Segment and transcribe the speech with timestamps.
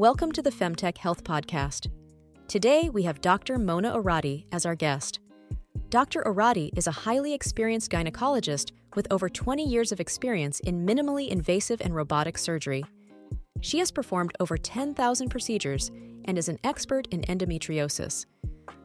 [0.00, 1.90] Welcome to the Femtech Health Podcast.
[2.48, 3.58] Today we have Dr.
[3.58, 5.20] Mona Orady as our guest.
[5.90, 6.22] Dr.
[6.22, 11.82] Orady is a highly experienced gynecologist with over 20 years of experience in minimally invasive
[11.82, 12.82] and robotic surgery.
[13.60, 15.90] She has performed over 10,000 procedures
[16.24, 18.24] and is an expert in endometriosis.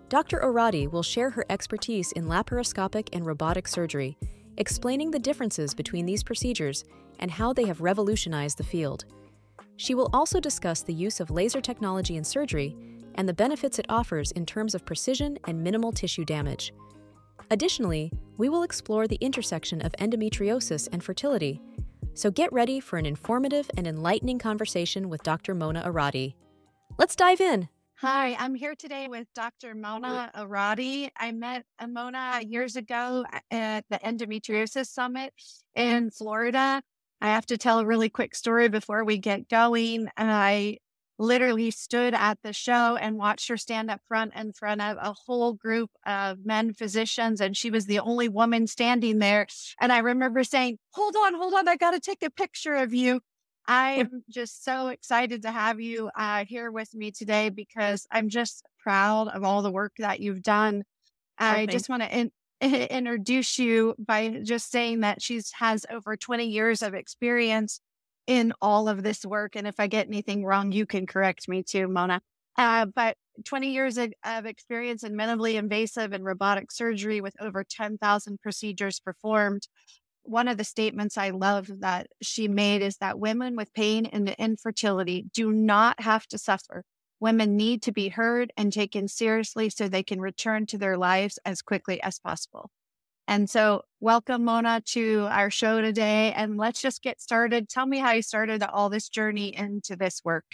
[0.10, 0.42] Dr.
[0.42, 4.18] Orady will share her expertise in laparoscopic and robotic surgery,
[4.58, 6.84] explaining the differences between these procedures
[7.20, 9.06] and how they have revolutionized the field.
[9.78, 12.76] She will also discuss the use of laser technology in surgery
[13.16, 16.74] and the benefits it offers in terms of precision and minimal tissue damage.
[17.52, 21.62] Additionally, we will explore the intersection of endometriosis and fertility.
[22.14, 25.54] So get ready for an informative and enlightening conversation with Dr.
[25.54, 26.36] Mona Orady.
[26.98, 27.68] Let's dive in.
[28.00, 29.74] Hi, I'm here today with Dr.
[29.74, 31.10] Mona Orady.
[31.18, 35.34] I met uh, Mona years ago uh, at the Endometriosis Summit
[35.76, 36.82] in Florida.
[37.22, 40.10] I have to tell a really quick story before we get going.
[40.18, 40.80] And I
[41.18, 45.14] literally stood at the show and watched her stand up front in front of a
[45.26, 47.40] whole group of men physicians.
[47.40, 49.48] And she was the only woman standing there.
[49.80, 52.94] And I remember saying, Hold on, hold on, I got to take a picture of
[52.94, 53.22] you.
[53.68, 58.30] I am just so excited to have you uh, here with me today because I'm
[58.30, 60.84] just proud of all the work that you've done.
[61.40, 66.46] Oh, I just want to introduce you by just saying that she has over 20
[66.46, 67.80] years of experience
[68.28, 69.56] in all of this work.
[69.56, 72.22] And if I get anything wrong, you can correct me too, Mona.
[72.58, 77.64] Uh, but 20 years of, of experience in minimally invasive and robotic surgery with over
[77.64, 79.68] 10,000 procedures performed.
[80.24, 84.30] One of the statements I love that she made is that women with pain and
[84.30, 86.84] infertility do not have to suffer
[87.20, 91.40] Women need to be heard and taken seriously so they can return to their lives
[91.46, 92.70] as quickly as possible.
[93.28, 96.32] And so, welcome, Mona, to our show today.
[96.34, 97.70] And let's just get started.
[97.70, 100.46] Tell me how you started all this journey into this work.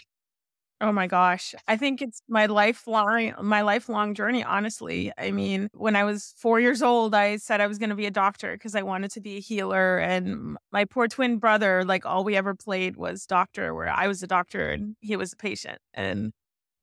[0.80, 1.54] Oh my gosh.
[1.68, 5.12] I think it's my lifelong my lifelong journey honestly.
[5.16, 8.08] I mean, when I was 4 years old, I said I was going to be
[8.08, 12.06] a doctor because I wanted to be a healer and my poor twin brother like
[12.08, 15.38] all we ever played was doctor where I was a doctor and he was a
[15.38, 15.78] patient.
[15.94, 16.32] And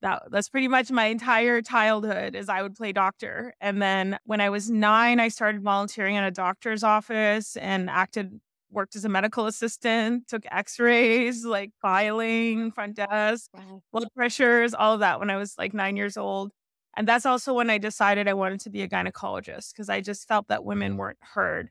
[0.02, 3.54] that that's pretty much my entire childhood is I would play doctor.
[3.60, 8.40] And then when I was 9, I started volunteering in a doctor's office and acted
[8.70, 13.82] worked as a medical assistant, took x-rays, like filing, front desk, wow.
[13.92, 16.52] blood pressures, all of that when I was like 9 years old.
[16.96, 20.28] And that's also when I decided I wanted to be a gynecologist because I just
[20.28, 21.70] felt that women weren't heard.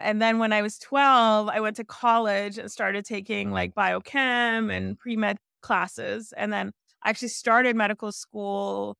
[0.00, 4.70] And then when I was 12, I went to college and started taking like biochem
[4.70, 6.34] and pre-med classes.
[6.36, 6.72] And then
[7.04, 8.96] I actually started medical school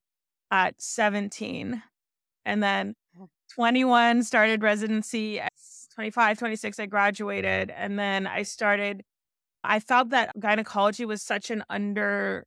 [0.50, 1.82] at 17
[2.44, 2.94] and then
[3.54, 5.53] 21 started residency at
[5.94, 6.91] 25 26 i mm-hmm.
[6.91, 9.03] graduated and then i started
[9.62, 12.47] i felt that gynecology was such an under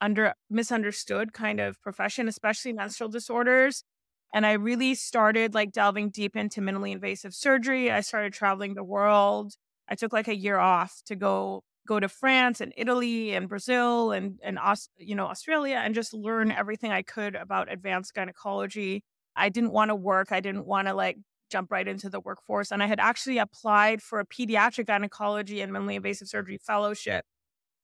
[0.00, 3.84] under misunderstood kind of profession especially menstrual disorders
[4.32, 8.84] and i really started like delving deep into minimally invasive surgery i started traveling the
[8.84, 9.54] world
[9.88, 14.12] i took like a year off to go go to France and Italy and Brazil
[14.12, 14.58] and and
[14.98, 19.02] you know Australia and just learn everything I could about advanced gynecology.
[19.34, 20.30] I didn't want to work.
[20.30, 21.16] I didn't want to like
[21.50, 22.70] jump right into the workforce.
[22.70, 27.24] And I had actually applied for a pediatric gynecology and minimally invasive surgery fellowship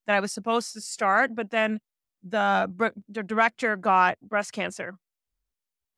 [0.06, 1.80] that I was supposed to start, but then
[2.22, 4.96] the the director got breast cancer,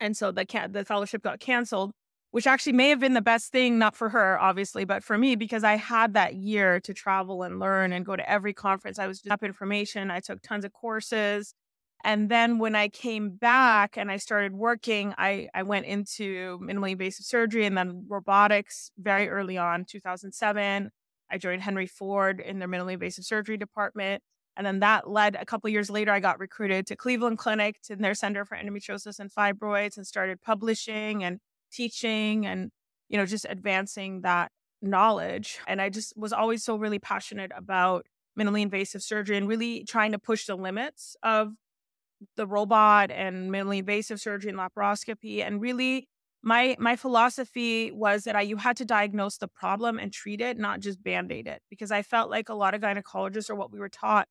[0.00, 1.92] and so the the fellowship got canceled
[2.36, 5.36] which actually may have been the best thing, not for her, obviously, but for me,
[5.36, 8.98] because I had that year to travel and learn and go to every conference.
[8.98, 10.10] I was up information.
[10.10, 11.54] I took tons of courses.
[12.04, 16.90] And then when I came back and I started working, I, I went into minimally
[16.90, 20.90] invasive surgery and then robotics very early on, 2007.
[21.30, 24.22] I joined Henry Ford in their minimally invasive surgery department.
[24.58, 27.96] And then that led a couple years later, I got recruited to Cleveland Clinic to
[27.96, 32.70] their Center for Endometriosis and Fibroids and started publishing and teaching and,
[33.08, 34.50] you know, just advancing that
[34.82, 35.58] knowledge.
[35.66, 38.06] And I just was always so really passionate about
[38.38, 41.52] minimally invasive surgery and really trying to push the limits of
[42.36, 45.44] the robot and minimally invasive surgery and laparoscopy.
[45.46, 46.08] And really,
[46.42, 50.58] my my philosophy was that I you had to diagnose the problem and treat it,
[50.58, 51.62] not just band-aid it.
[51.70, 54.28] Because I felt like a lot of gynecologists or what we were taught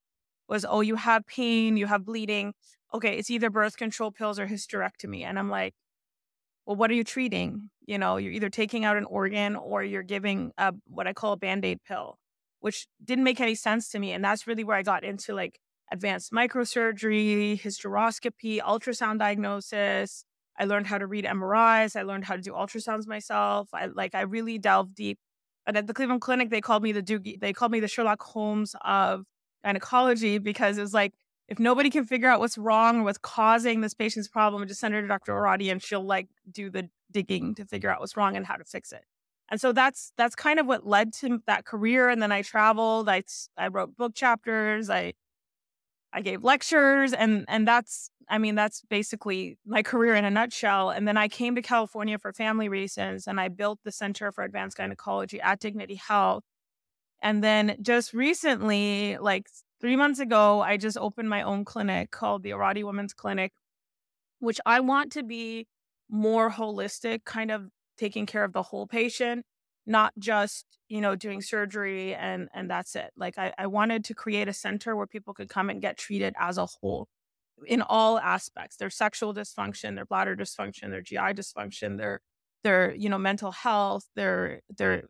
[0.47, 2.53] was, oh, you have pain, you have bleeding.
[2.93, 5.23] Okay, it's either birth control pills or hysterectomy.
[5.23, 5.73] And I'm like,
[6.65, 7.69] well, what are you treating?
[7.85, 11.33] You know, you're either taking out an organ or you're giving a, what I call
[11.33, 12.17] a band aid pill,
[12.59, 14.11] which didn't make any sense to me.
[14.11, 15.59] And that's really where I got into like
[15.91, 20.25] advanced microsurgery, hysteroscopy, ultrasound diagnosis.
[20.57, 21.95] I learned how to read MRIs.
[21.95, 23.69] I learned how to do ultrasounds myself.
[23.73, 25.19] I like, I really delved deep.
[25.67, 28.21] And at the Cleveland Clinic, they called me the Doogie, they called me the Sherlock
[28.21, 29.25] Holmes of
[29.63, 31.13] gynecology because it was like
[31.47, 34.93] if nobody can figure out what's wrong or what's causing this patient's problem, just send
[34.93, 35.33] her to Dr.
[35.33, 38.63] Orady and she'll like do the digging to figure out what's wrong and how to
[38.63, 39.03] fix it.
[39.49, 42.09] And so that's that's kind of what led to that career.
[42.09, 43.07] And then I traveled.
[43.07, 43.23] I
[43.57, 44.89] I wrote book chapters.
[44.89, 45.13] I
[46.11, 50.89] I gave lectures, and and that's I mean that's basically my career in a nutshell.
[50.89, 54.43] And then I came to California for family reasons, and I built the Center for
[54.43, 56.43] Advanced Gynecology at Dignity Health.
[57.21, 59.47] And then just recently, like
[59.81, 63.53] three months ago, I just opened my own clinic called the Orady Women's Clinic,
[64.39, 65.67] which I want to be
[66.09, 69.45] more holistic, kind of taking care of the whole patient,
[69.85, 73.11] not just, you know, doing surgery and and that's it.
[73.17, 76.33] Like I, I wanted to create a center where people could come and get treated
[76.39, 77.07] as a whole
[77.65, 82.19] in all aspects their sexual dysfunction their bladder dysfunction their gi dysfunction their
[82.63, 85.03] their you know mental health their their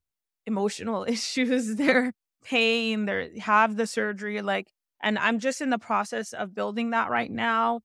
[0.45, 2.13] emotional issues their
[2.45, 4.71] pain their have the surgery like
[5.01, 7.81] and i'm just in the process of building that right now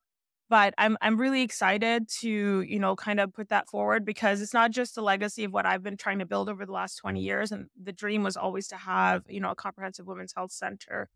[0.50, 4.52] but I'm I'm really excited to, you know, kind of put that forward because it's
[4.52, 7.20] not just a legacy of what I've been trying to build over the last 20
[7.20, 11.08] years and the dream was always to have, you know, a comprehensive women's health center.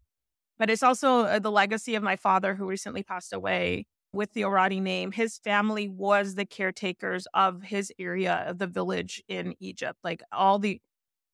[0.57, 4.43] But it's also uh, the legacy of my father who recently passed away with the
[4.43, 5.11] Orady name.
[5.11, 9.99] His family was the caretakers of his area of the village in Egypt.
[10.05, 10.81] Like all the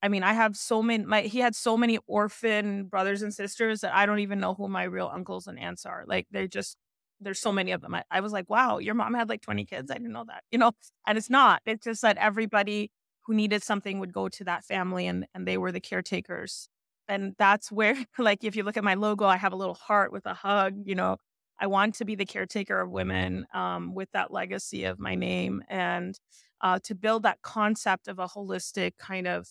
[0.02, 3.80] I mean, I have so many my he had so many orphan brothers and sisters
[3.82, 6.04] that I don't even know who my real uncles and aunts are.
[6.06, 6.76] Like they just
[7.20, 7.94] there's so many of them.
[7.94, 9.90] I, I was like, wow, your mom had like 20 kids.
[9.90, 10.72] I didn't know that, you know,
[11.06, 11.62] and it's not.
[11.66, 12.90] It's just that everybody
[13.26, 16.68] who needed something would go to that family and, and they were the caretakers.
[17.08, 20.12] And that's where, like, if you look at my logo, I have a little heart
[20.12, 21.18] with a hug, you know,
[21.58, 25.62] I want to be the caretaker of women um, with that legacy of my name
[25.68, 26.18] and
[26.62, 29.46] uh, to build that concept of a holistic kind of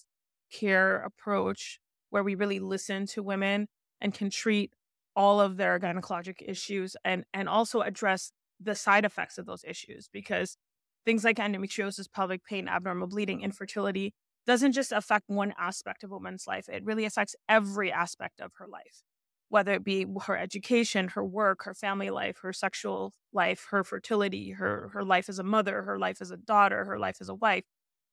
[0.52, 1.80] care approach
[2.10, 3.68] where we really listen to women
[4.02, 4.74] and can treat
[5.16, 10.10] all of their gynecologic issues and and also address the side effects of those issues
[10.12, 10.58] because
[11.06, 14.14] things like endometriosis, pelvic pain, abnormal bleeding, infertility
[14.46, 16.68] doesn't just affect one aspect of a woman's life.
[16.70, 19.04] It really affects every aspect of her life,
[19.50, 24.52] whether it be her education, her work, her family life, her sexual life, her fertility,
[24.52, 27.36] her her life as a mother, her life as a daughter, her life as a
[27.36, 27.64] wife,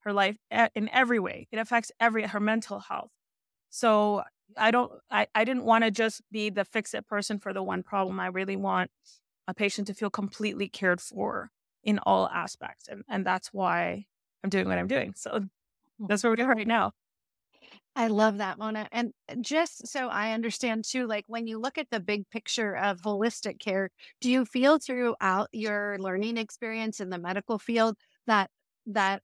[0.07, 0.37] her life
[0.73, 1.47] in every way.
[1.51, 3.11] It affects every her mental health.
[3.69, 4.23] So
[4.55, 7.61] I don't I, I didn't want to just be the fix it person for the
[7.61, 8.19] one problem.
[8.19, 8.89] I really want
[9.47, 11.51] a patient to feel completely cared for
[11.83, 12.87] in all aspects.
[12.87, 14.05] And and that's why
[14.43, 15.13] I'm doing what I'm doing.
[15.15, 15.41] So
[15.99, 16.05] hmm.
[16.07, 16.93] that's where we are right now.
[17.93, 18.87] I love that, Mona.
[18.91, 19.11] And
[19.41, 23.59] just so I understand too, like when you look at the big picture of holistic
[23.59, 23.89] care,
[24.21, 28.51] do you feel throughout your learning experience in the medical field that
[28.85, 29.21] that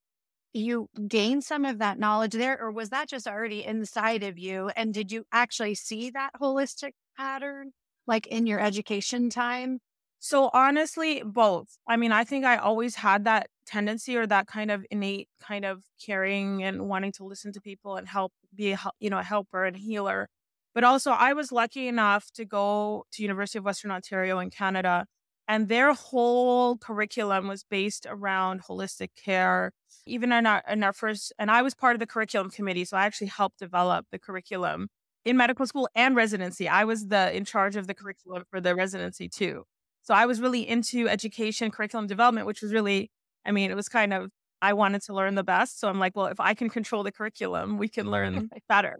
[0.53, 4.69] you gain some of that knowledge there, or was that just already inside of you?
[4.75, 7.71] And did you actually see that holistic pattern
[8.07, 9.79] like in your education time?
[10.19, 11.77] So, honestly, both.
[11.87, 15.65] I mean, I think I always had that tendency or that kind of innate kind
[15.65, 19.23] of caring and wanting to listen to people and help be a, you know a
[19.23, 20.27] helper and healer
[20.73, 25.05] but also i was lucky enough to go to university of western ontario in canada
[25.47, 29.71] and their whole curriculum was based around holistic care
[30.05, 32.97] even in our in our first and i was part of the curriculum committee so
[32.97, 34.87] i actually helped develop the curriculum
[35.25, 36.67] in medical school and residency.
[36.67, 39.63] I was the in charge of the curriculum for the residency too.
[40.01, 43.09] So i was really into education curriculum development which was really
[43.45, 44.31] i mean it was kind of
[44.61, 47.11] i wanted to learn the best so i'm like well if i can control the
[47.11, 48.97] curriculum we can learn better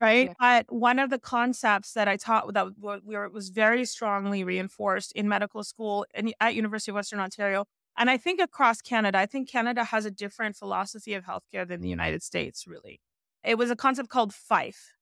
[0.00, 0.28] right?
[0.28, 0.34] Yeah.
[0.38, 5.64] But one of the concepts that I taught that was very strongly reinforced in medical
[5.64, 7.64] school and at University of Western Ontario,
[7.96, 11.80] and I think across Canada, I think Canada has a different philosophy of healthcare than
[11.80, 12.66] the United States.
[12.66, 13.00] Really,
[13.44, 14.92] it was a concept called FIFE,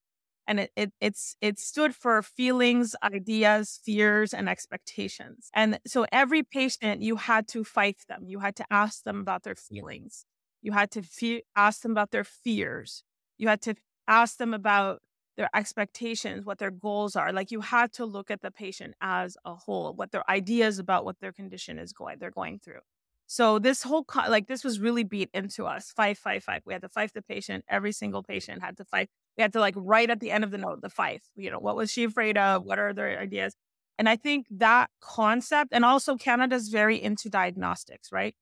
[0.47, 5.49] and it, it it's it stood for feelings, ideas, fears, and expectations.
[5.53, 8.25] And so every patient, you had to fife them.
[8.27, 10.25] You had to ask them about their feelings.
[10.61, 13.03] You had to fe- ask them about their fears.
[13.37, 13.75] You had to
[14.07, 15.01] ask them about
[15.35, 17.33] their expectations, what their goals are.
[17.33, 21.05] Like you have to look at the patient as a whole, what their ideas about
[21.05, 22.81] what their condition is going, they're going through.
[23.25, 25.91] So this whole like this was really beat into us.
[25.95, 26.61] Five, five, five.
[26.65, 27.65] We had to fight the patient.
[27.67, 29.09] Every single patient had to fight.
[29.37, 31.21] We had to like write at the end of the note the five.
[31.35, 32.63] You know, what was she afraid of?
[32.63, 33.55] What are their ideas?
[33.97, 38.35] And I think that concept, and also Canada's very into diagnostics, right?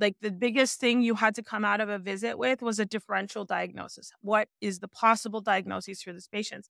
[0.00, 2.86] Like the biggest thing you had to come out of a visit with was a
[2.86, 4.12] differential diagnosis.
[4.22, 6.68] What is the possible diagnosis for this patient?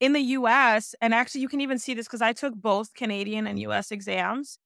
[0.00, 3.46] In the US, and actually you can even see this because I took both Canadian
[3.46, 4.58] and US exams.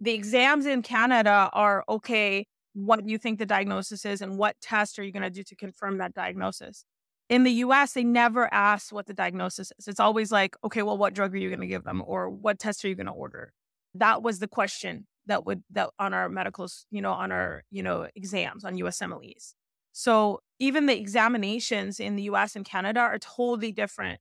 [0.00, 4.56] The exams in Canada are okay, what do you think the diagnosis is and what
[4.60, 6.84] test are you going to do to confirm that diagnosis?
[7.28, 9.86] in the US, they never ask what the diagnosis is.
[9.86, 12.58] It's always like, okay, well, what drug are you going to give them or what
[12.58, 13.52] test are you going to order?
[13.94, 17.82] That was the question that would, that on our medicals, you know, on our, you
[17.82, 19.54] know, exams on USMLEs.
[19.92, 24.20] So even the examinations in the US and Canada are totally different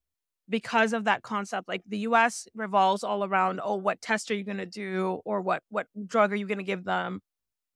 [0.50, 1.68] because of that concept.
[1.68, 5.42] Like the US revolves all around, oh, what test are you going to do or
[5.42, 7.22] what, what drug are you going to give them?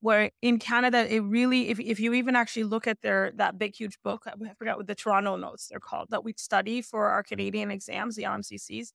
[0.01, 3.75] where in Canada, it really, if, if you even actually look at their, that big,
[3.75, 7.23] huge book, I forgot what the Toronto notes they're called, that we study for our
[7.23, 7.27] mm.
[7.27, 8.91] Canadian exams, the RMCCs,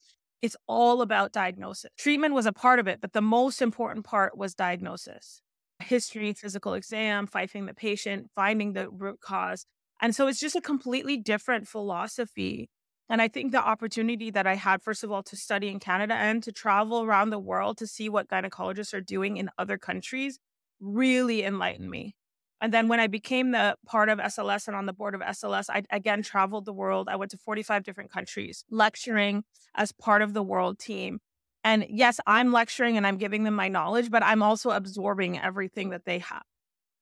[0.47, 1.91] it's all about diagnosis.
[1.99, 5.43] Treatment was a part of it, but the most important part was diagnosis.
[5.83, 9.67] History, physical exam, fifing the patient, finding the root cause.
[10.01, 12.71] And so it's just a completely different philosophy.
[13.09, 16.15] And I think the opportunity that I had, first of all, to study in Canada
[16.15, 20.39] and to travel around the world to see what gynecologists are doing in other countries
[20.81, 22.15] really enlightened me.
[22.61, 25.67] And then when I became the part of SLS and on the board of SLS,
[25.69, 27.09] I again traveled the world.
[27.11, 29.45] I went to 45 different countries lecturing
[29.75, 31.19] as part of the world team.
[31.63, 35.91] And yes, I'm lecturing and I'm giving them my knowledge, but I'm also absorbing everything
[35.91, 36.45] that they have.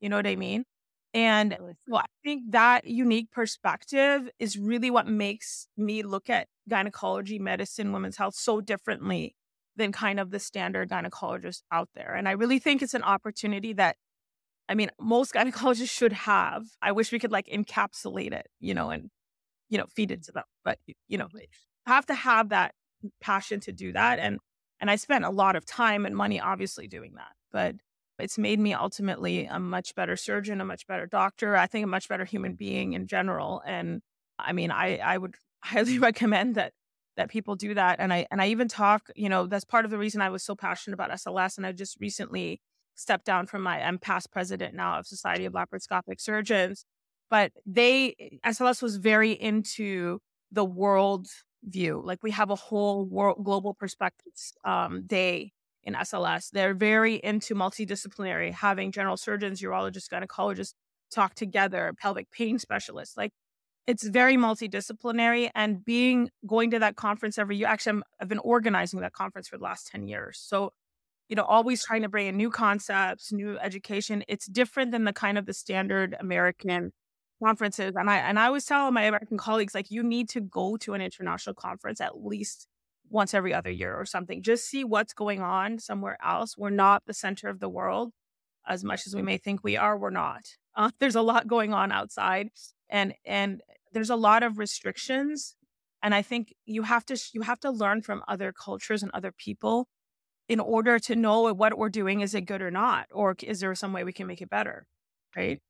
[0.01, 0.65] You know what I mean?
[1.13, 1.57] And
[1.87, 7.93] well, I think that unique perspective is really what makes me look at gynecology, medicine,
[7.93, 9.37] women's health so differently
[9.77, 12.15] than kind of the standard gynecologist out there.
[12.15, 13.97] And I really think it's an opportunity that,
[14.69, 16.65] I mean, most gynecologists should have.
[16.81, 19.11] I wish we could like encapsulate it, you know, and,
[19.69, 20.25] you know, feed it mm-hmm.
[20.27, 20.45] to them.
[20.65, 20.79] But,
[21.09, 21.29] you know,
[21.87, 22.75] have to have that
[23.21, 24.19] passion to do that.
[24.19, 24.39] And,
[24.81, 27.33] and I spent a lot of time and money obviously doing that.
[27.53, 27.77] But
[28.19, 31.89] it's made me ultimately a much better surgeon, a much better doctor, I think a
[31.89, 33.63] much better human being in general.
[33.67, 34.01] And
[34.39, 36.73] I mean, I, I would highly recommend that
[37.17, 39.91] that people do that and i and i even talk you know that's part of
[39.91, 42.61] the reason i was so passionate about sls and i just recently
[42.95, 46.85] stepped down from my i'm past president now of society of laparoscopic surgeons
[47.31, 48.15] but they
[48.47, 50.19] sls was very into
[50.53, 51.27] the world
[51.65, 57.17] view like we have a whole world global perspectives um, day in sls they're very
[57.17, 60.75] into multidisciplinary having general surgeons urologists gynecologists
[61.11, 63.33] talk together pelvic pain specialists like
[63.87, 68.39] it's very multidisciplinary and being going to that conference every year actually i have been
[68.41, 70.73] organizing that conference for the last 10 years so
[71.29, 75.13] you know always trying to bring in new concepts new education it's different than the
[75.13, 76.93] kind of the standard american
[77.43, 80.77] conferences and i and i always tell my american colleagues like you need to go
[80.77, 82.69] to an international conference at least
[83.11, 84.43] once every other year or something.
[84.43, 86.57] Just see what's going on somewhere else.
[86.57, 88.13] We're not the center of the world
[88.67, 90.43] as much as we may think we are we're not.
[90.75, 92.49] Uh, there's a lot going on outside
[92.89, 93.61] and and
[93.93, 95.57] there's a lot of restrictions
[96.03, 99.33] and i think you have to you have to learn from other cultures and other
[99.33, 99.89] people
[100.49, 103.75] in order to know what we're doing is it good or not or is there
[103.75, 104.87] some way we can make it better
[105.37, 105.61] right?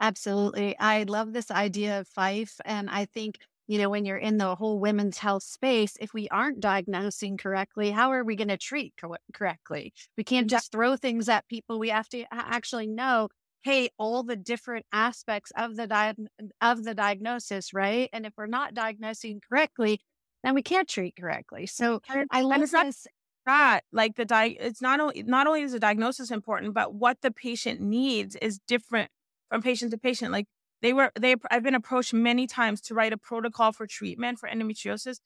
[0.00, 4.38] Absolutely i love this idea of fife and i think you know when you're in
[4.38, 8.56] the whole women's health space if we aren't diagnosing correctly how are we going to
[8.56, 9.92] treat co- correctly?
[10.16, 13.28] We can't just throw things at people we have to actually know
[13.62, 16.14] hey all the different aspects of the di-
[16.60, 18.08] of the diagnosis right?
[18.12, 20.00] And if we're not diagnosing correctly
[20.44, 21.66] then we can't treat correctly.
[21.66, 23.06] So i love this
[23.48, 27.20] that like the di- it's not only not only is the diagnosis important but what
[27.22, 29.10] the patient needs is different
[29.48, 30.46] from patient to patient like
[30.82, 34.48] they were they i've been approached many times to write a protocol for treatment for
[34.48, 35.18] endometriosis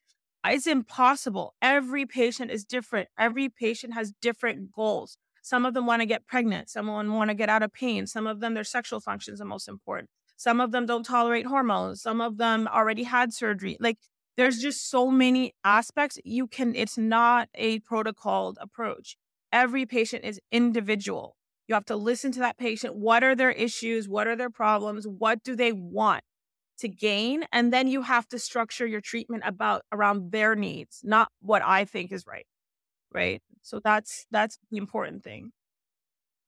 [0.44, 6.00] it's impossible every patient is different every patient has different goals some of them want
[6.00, 6.70] to get pregnant.
[6.70, 8.06] Some want to get out of pain.
[8.06, 10.08] Some of them, their sexual functions are most important.
[10.36, 12.00] Some of them don't tolerate hormones.
[12.00, 13.76] Some of them already had surgery.
[13.80, 13.98] Like
[14.36, 16.18] there's just so many aspects.
[16.24, 19.16] You can, it's not a protocoled approach.
[19.52, 21.36] Every patient is individual.
[21.68, 22.96] You have to listen to that patient.
[22.96, 24.08] What are their issues?
[24.08, 25.06] What are their problems?
[25.06, 26.22] What do they want
[26.78, 27.44] to gain?
[27.52, 31.84] And then you have to structure your treatment about around their needs, not what I
[31.84, 32.46] think is right
[33.14, 33.42] right?
[33.62, 35.52] So that's that's the important thing.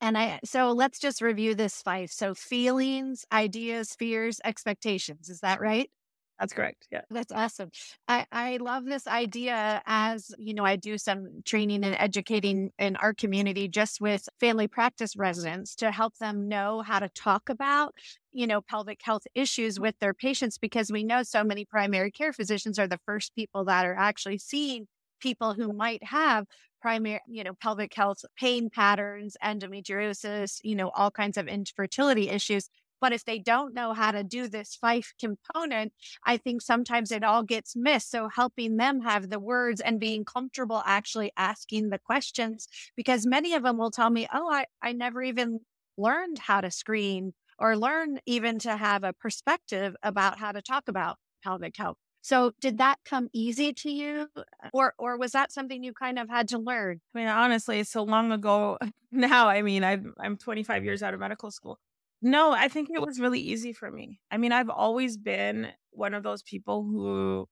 [0.00, 2.10] And I so let's just review this five.
[2.10, 5.28] So feelings, ideas, fears, expectations.
[5.28, 5.90] Is that right?
[6.38, 6.88] That's correct.
[6.90, 7.02] Yeah.
[7.10, 7.70] That's awesome.
[8.08, 12.96] I, I love this idea as, you know, I do some training and educating in
[12.96, 17.94] our community just with family practice residents to help them know how to talk about,
[18.32, 22.32] you know, pelvic health issues with their patients because we know so many primary care
[22.32, 24.88] physicians are the first people that are actually seeing
[25.20, 26.46] people who might have
[26.80, 32.68] primary, you know, pelvic health pain patterns, endometriosis, you know, all kinds of infertility issues.
[33.04, 35.92] But if they don't know how to do this five component,
[36.24, 38.10] I think sometimes it all gets missed.
[38.10, 43.52] So helping them have the words and being comfortable actually asking the questions, because many
[43.52, 45.60] of them will tell me, Oh, I, I never even
[45.98, 50.84] learned how to screen or learn even to have a perspective about how to talk
[50.88, 51.98] about pelvic health.
[52.22, 54.28] So did that come easy to you
[54.72, 57.02] or or was that something you kind of had to learn?
[57.14, 58.78] I mean honestly, so long ago
[59.12, 59.46] now.
[59.48, 61.78] I mean, I'm I'm 25 years out of medical school.
[62.24, 64.20] No, I think it was really easy for me.
[64.30, 67.48] I mean, I've always been one of those people who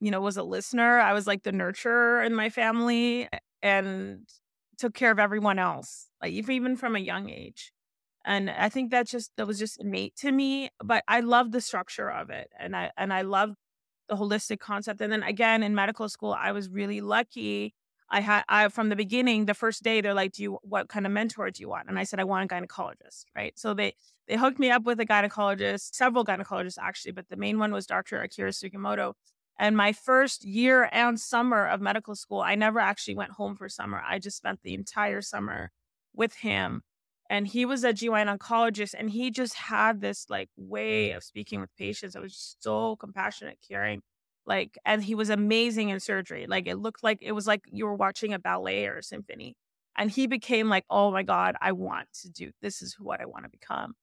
[0.00, 1.00] you know, was a listener.
[1.00, 3.28] I was like the nurturer in my family
[3.62, 4.28] and
[4.78, 7.72] took care of everyone else, like even from a young age.
[8.24, 10.70] And I think that just that was just innate to me.
[10.84, 13.54] But I love the structure of it, and I and I love
[14.08, 15.00] the holistic concept.
[15.00, 17.74] And then again in medical school, I was really lucky.
[18.12, 21.06] I had I from the beginning, the first day, they're like, "Do you what kind
[21.06, 23.58] of mentor do you want?" And I said, "I want a gynecologist." Right.
[23.58, 23.94] So they
[24.28, 27.86] they hooked me up with a gynecologist, several gynecologists actually, but the main one was
[27.86, 28.20] Dr.
[28.20, 29.14] Akira Sugimoto.
[29.58, 33.68] And my first year and summer of medical school, I never actually went home for
[33.68, 34.02] summer.
[34.06, 35.70] I just spent the entire summer
[36.14, 36.82] with him.
[37.30, 41.16] And he was a GYN oncologist, and he just had this like way mm.
[41.16, 42.14] of speaking with patients.
[42.14, 44.02] It was so compassionate, caring.
[44.46, 46.46] Like, and he was amazing in surgery.
[46.48, 49.56] Like, it looked like it was like you were watching a ballet or a symphony.
[49.96, 53.26] And he became like, oh my God, I want to do this is what I
[53.26, 53.94] want to become.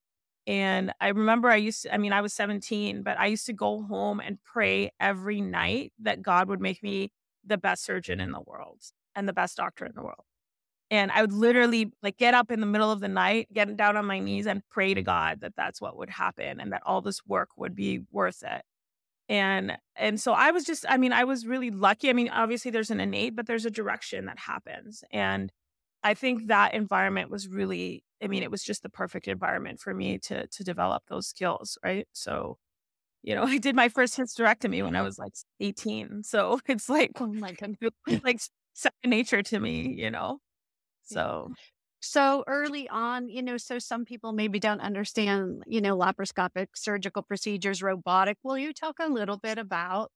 [0.48, 3.53] And I remember I used to, I mean, I was 17, but I used to
[3.53, 7.12] go home and pray every night that God would make me
[7.46, 8.81] the best surgeon in the world
[9.15, 10.25] and the best doctor in the world.
[10.91, 13.96] And I would literally like get up in the middle of the night, get down
[13.96, 17.01] on my knees and pray to God that that's what would happen and that all
[17.01, 18.63] this work would be worth it.
[19.29, 22.09] And and so I was just I mean I was really lucky.
[22.09, 25.03] I mean obviously there's an innate but there's a direction that happens.
[25.12, 25.51] And
[26.03, 29.93] I think that environment was really I mean, it was just the perfect environment for
[29.93, 32.07] me to to develop those skills, right?
[32.13, 32.57] So,
[33.24, 36.24] you know, I did my first hysterectomy when I was like 18.
[36.24, 37.77] So it's like, oh my god,
[38.24, 38.39] like
[38.74, 40.39] second nature to me, you know.
[41.03, 41.53] So
[42.01, 47.21] so early on, you know, so some people maybe don't understand, you know, laparoscopic surgical
[47.23, 48.37] procedures, robotic.
[48.43, 50.11] Will you talk a little bit about,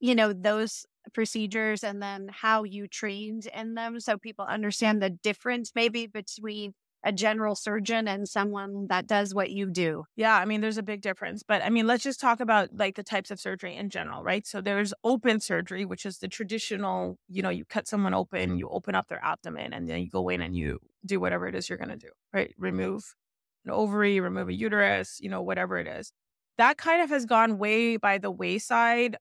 [0.00, 5.10] you know, those procedures and then how you trained in them so people understand the
[5.10, 6.74] difference maybe between
[7.06, 10.04] a general surgeon and someone that does what you do.
[10.16, 11.44] Yeah, I mean, there's a big difference.
[11.44, 14.44] But I mean, let's just talk about like the types of surgery in general, right?
[14.44, 18.58] So there's open surgery, which is the traditional, you know, you cut someone open, mm-hmm.
[18.58, 21.54] you open up their abdomen, and then you go in and you do whatever it
[21.54, 22.52] is you're going to do, right?
[22.58, 23.14] Remove
[23.64, 26.12] an ovary, remove a uterus, you know, whatever it is.
[26.58, 29.16] That kind of has gone way by the wayside,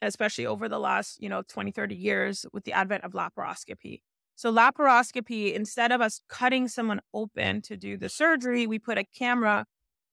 [0.00, 4.02] especially over the last, you know, 20, 30 years with the advent of laparoscopy.
[4.40, 9.04] So laparoscopy, instead of us cutting someone open to do the surgery, we put a
[9.04, 9.66] camera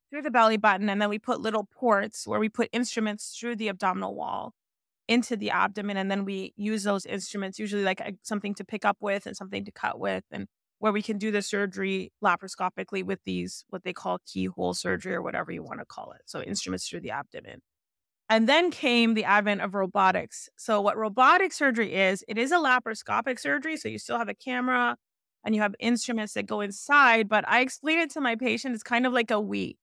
[0.09, 3.55] through the belly button and then we put little ports where we put instruments through
[3.55, 4.51] the abdominal wall
[5.07, 8.97] into the abdomen and then we use those instruments usually like something to pick up
[8.99, 10.47] with and something to cut with and
[10.79, 15.21] where we can do the surgery laparoscopically with these what they call keyhole surgery or
[15.21, 17.61] whatever you want to call it so instruments through the abdomen
[18.29, 20.49] and then came the advent of robotics.
[20.57, 23.77] So, what robotic surgery is, it is a laparoscopic surgery.
[23.77, 24.97] So, you still have a camera
[25.45, 27.29] and you have instruments that go inside.
[27.29, 29.75] But I explain it to my patient, it's kind of like a Wii,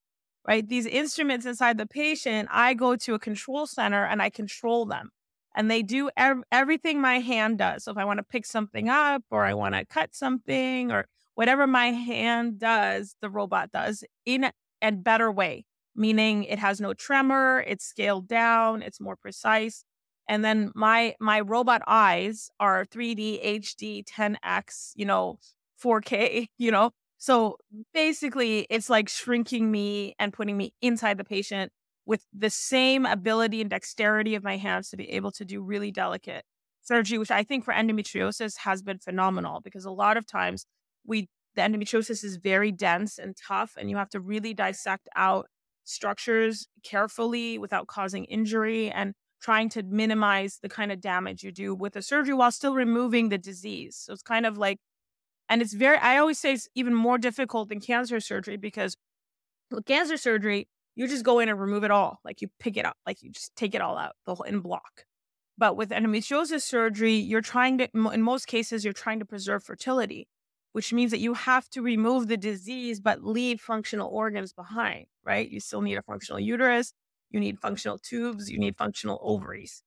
[0.47, 0.69] right?
[0.69, 5.11] These instruments inside the patient, I go to a control center and I control them.
[5.57, 7.85] And they do ev- everything my hand does.
[7.85, 11.07] So, if I want to pick something up or I want to cut something or
[11.35, 14.51] whatever my hand does, the robot does in
[14.83, 15.65] a better way
[15.97, 19.85] meaning it has no tremor, it's scaled down, it's more precise.
[20.29, 25.39] And then my my robot eyes are 3D, HD, 10x, you know,
[25.83, 26.91] 4K, you know.
[27.19, 27.57] So
[27.93, 31.73] basically, it's like shrinking me and putting me inside the patient
[32.07, 35.91] with the same ability and dexterity of my hands to be able to do really
[35.91, 36.45] delicate
[36.83, 40.67] surgery, which I think for endometriosis has been phenomenal because a lot of times
[41.07, 45.47] we the endometriosis is very dense and tough, and you have to really dissect out
[45.85, 51.75] structures carefully without causing injury and trying to minimize the kind of damage you do
[51.75, 53.97] with a surgery while still removing the disease.
[53.97, 54.79] So it's kind of like,
[55.49, 58.97] and it's very, I always say it's even more difficult than cancer surgery because
[59.71, 62.21] with cancer surgery, you just go in and remove it all.
[62.25, 64.61] Like you pick it up, like you just take it all out the whole en
[64.61, 65.05] bloc.
[65.59, 70.27] But with endometriosis surgery, you're trying to, in most cases, you're trying to preserve fertility
[70.75, 75.49] which means that you have to remove the disease but leave functional organs behind, right?
[75.49, 76.93] You still need a functional uterus,
[77.31, 79.85] you need functional tubes, you need functional ovaries.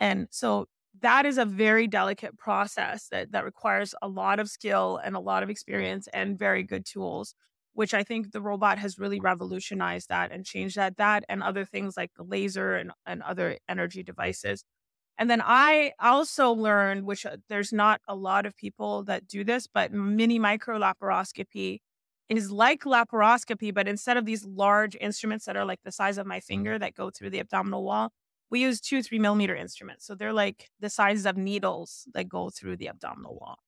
[0.00, 0.66] And so
[1.02, 5.20] that is a very delicate process that, that requires a lot of skill and a
[5.20, 7.36] lot of experience and very good tools,
[7.74, 10.96] which I think the robot has really revolutionized that and changed that.
[10.96, 14.64] That and other things like the laser and, and other energy devices
[15.18, 19.44] and then I also learned, which uh, there's not a lot of people that do
[19.44, 21.78] this, but mini micro laparoscopy
[22.28, 26.26] is like laparoscopy, but instead of these large instruments that are like the size of
[26.26, 28.10] my finger that go through the abdominal wall,
[28.50, 30.06] we use two, three millimeter instruments.
[30.06, 33.58] So they're like the size of needles that go through the abdominal wall.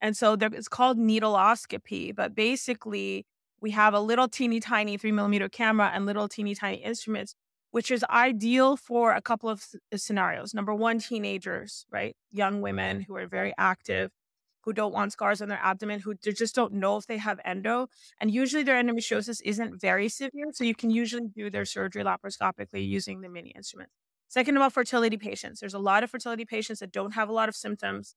[0.00, 3.26] And so it's called needleoscopy, but basically
[3.60, 7.34] we have a little teeny tiny three millimeter camera and little teeny tiny instruments,
[7.70, 10.54] which is ideal for a couple of uh, scenarios.
[10.54, 12.16] Number one, teenagers, right?
[12.30, 13.12] Young women mm-hmm.
[13.12, 14.10] who are very active,
[14.62, 17.88] who don't want scars on their abdomen, who just don't know if they have endo.
[18.20, 20.46] And usually their endometriosis isn't very severe.
[20.52, 23.90] So you can usually do their surgery laparoscopically using the mini instrument.
[24.28, 25.60] Second, about fertility patients.
[25.60, 28.14] There's a lot of fertility patients that don't have a lot of symptoms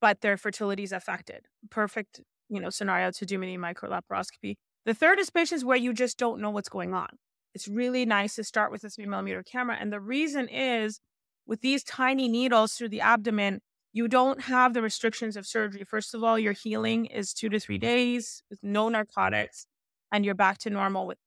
[0.00, 1.46] but their fertility is affected.
[1.70, 4.56] Perfect, you know, scenario to do mini micro laparoscopy.
[4.84, 7.08] The third is patients where you just don't know what's going on.
[7.54, 9.76] It's really nice to start with a three millimeter camera.
[9.80, 11.00] And the reason is
[11.46, 13.60] with these tiny needles through the abdomen,
[13.92, 15.84] you don't have the restrictions of surgery.
[15.84, 17.86] First of all, your healing is two to three mm-hmm.
[17.86, 19.66] days with no narcotics,
[20.10, 21.18] and you're back to normal with,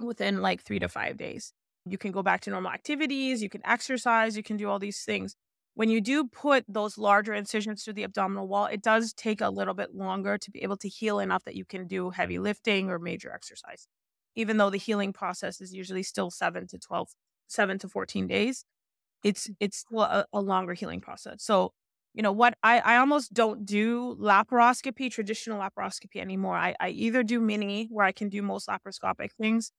[0.00, 1.52] within like three to five days.
[1.84, 5.04] You can go back to normal activities, you can exercise, you can do all these
[5.04, 5.36] things
[5.78, 9.48] when you do put those larger incisions through the abdominal wall, it does take a
[9.48, 12.90] little bit longer to be able to heal enough that you can do heavy lifting
[12.90, 13.86] or major exercise.
[14.36, 17.08] Even though the healing process is usually still seven to 12,
[17.48, 18.64] seven to 14 days,
[19.24, 21.42] it's it's a, a longer healing process.
[21.42, 21.72] So,
[22.14, 26.56] you know what I, I almost don't do laparoscopy, traditional laparoscopy anymore.
[26.56, 29.72] I, I either do mini where I can do most laparoscopic things,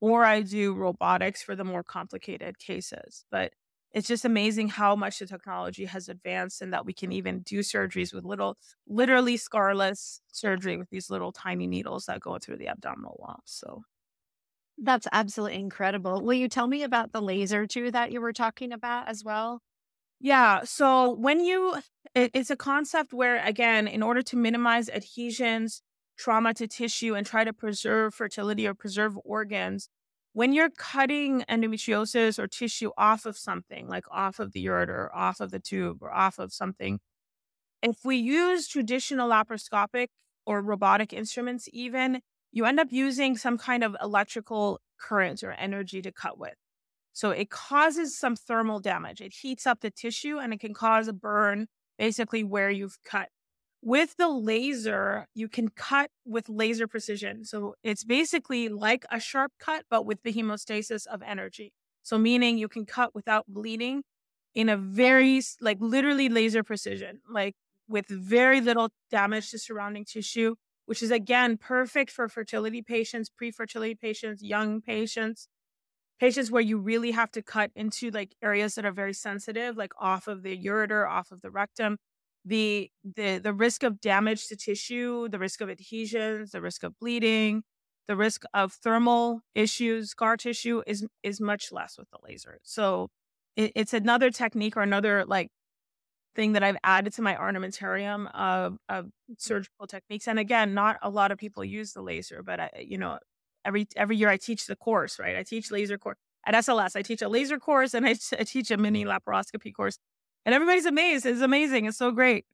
[0.00, 3.24] or I do robotics for the more complicated cases.
[3.30, 3.52] But
[3.92, 7.60] it's just amazing how much the technology has advanced and that we can even do
[7.60, 8.56] surgeries with little,
[8.88, 13.40] literally scarless surgery with these little tiny needles that go through the abdominal wall.
[13.44, 13.84] So
[14.78, 16.20] that's absolutely incredible.
[16.22, 19.60] Will you tell me about the laser too that you were talking about as well?
[20.20, 20.62] Yeah.
[20.64, 21.76] So when you,
[22.14, 25.82] it, it's a concept where, again, in order to minimize adhesions,
[26.16, 29.88] trauma to tissue, and try to preserve fertility or preserve organs,
[30.32, 35.40] when you're cutting endometriosis or tissue off of something, like off of the ureter, off
[35.40, 37.00] of the tube, or off of something,
[37.82, 40.08] if we use traditional laparoscopic
[40.46, 42.20] or robotic instruments, even,
[42.54, 46.54] you end up using some kind of electrical current or energy to cut with.
[47.12, 49.20] So it causes some thermal damage.
[49.20, 51.66] It heats up the tissue and it can cause a burn
[51.98, 53.28] basically where you've cut
[53.82, 57.44] with the laser, you can cut with laser precision.
[57.44, 61.72] So it's basically like a sharp cut, but with the hemostasis of energy.
[62.04, 64.04] So meaning you can cut without bleeding
[64.54, 67.56] in a very, like literally laser precision, like
[67.88, 70.54] with very little damage to surrounding tissue,
[70.86, 75.48] which is again perfect for fertility patients, pre fertility patients, young patients,
[76.20, 79.92] patients where you really have to cut into like areas that are very sensitive, like
[79.98, 81.98] off of the ureter, off of the rectum
[82.46, 86.98] the the the risk of damage to tissue, the risk of adhesions, the risk of
[86.98, 87.62] bleeding,
[88.06, 92.60] the risk of thermal issues, scar tissue is is much less with the laser.
[92.62, 93.08] So
[93.56, 95.48] it, it's another technique or another like
[96.34, 100.28] thing that I've added to my armamentarium of of surgical techniques.
[100.28, 103.18] And again, not a lot of people use the laser, but I, you know,
[103.64, 105.36] every every year I teach the course, right?
[105.36, 106.96] I teach laser course at SLS.
[106.96, 109.98] I teach a laser course and I, I teach a mini laparoscopy course
[110.44, 111.26] and everybody's amazed.
[111.26, 111.86] It's amazing.
[111.86, 112.46] It's so great.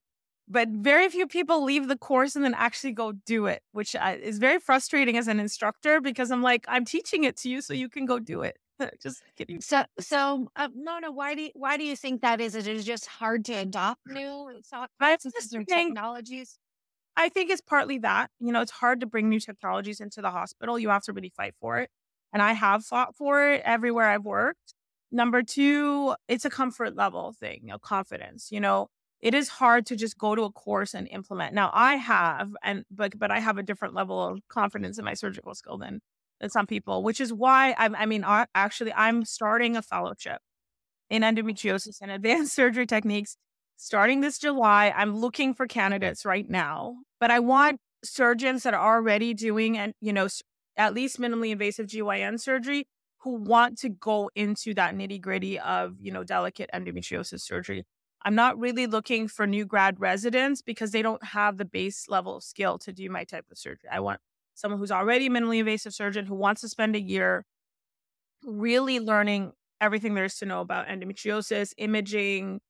[0.48, 4.16] But very few people leave the course and then actually go do it, which uh,
[4.20, 7.72] is very frustrating as an instructor because I'm like, I'm teaching it to you so
[7.72, 8.56] you can go do it.
[9.02, 9.60] just kidding.
[9.60, 11.10] So, so uh, no, no.
[11.10, 12.54] Why do you, why do you think that is?
[12.54, 14.52] It is just hard to adopt new or
[15.86, 16.58] technologies.
[17.16, 18.30] I think it's partly that.
[18.40, 20.78] You know, it's hard to bring new technologies into the hospital.
[20.78, 21.90] You have to really fight for it,
[22.32, 24.74] and I have fought for it everywhere I've worked.
[25.12, 28.52] Number two, it's a comfort level thing, you know, confidence.
[28.52, 28.88] You know,
[29.20, 31.54] it is hard to just go to a course and implement.
[31.54, 35.14] Now I have, and but but I have a different level of confidence in my
[35.14, 36.00] surgical skill than
[36.40, 40.40] than some people, which is why I'm, I mean, I, actually, I'm starting a fellowship
[41.08, 43.36] in endometriosis and advanced surgery techniques
[43.76, 44.92] starting this July.
[44.96, 49.92] I'm looking for candidates right now, but I want surgeons that are already doing and
[50.00, 50.26] you know
[50.76, 52.86] at least minimally invasive GYN surgery
[53.18, 57.84] who want to go into that nitty gritty of, you know, delicate endometriosis surgery.
[58.22, 62.36] I'm not really looking for new grad residents because they don't have the base level
[62.36, 63.90] of skill to do my type of surgery.
[63.90, 64.20] I want
[64.60, 67.44] someone who's already a minimally invasive surgeon who wants to spend a year
[68.44, 72.60] really learning everything there is to know about endometriosis, imaging,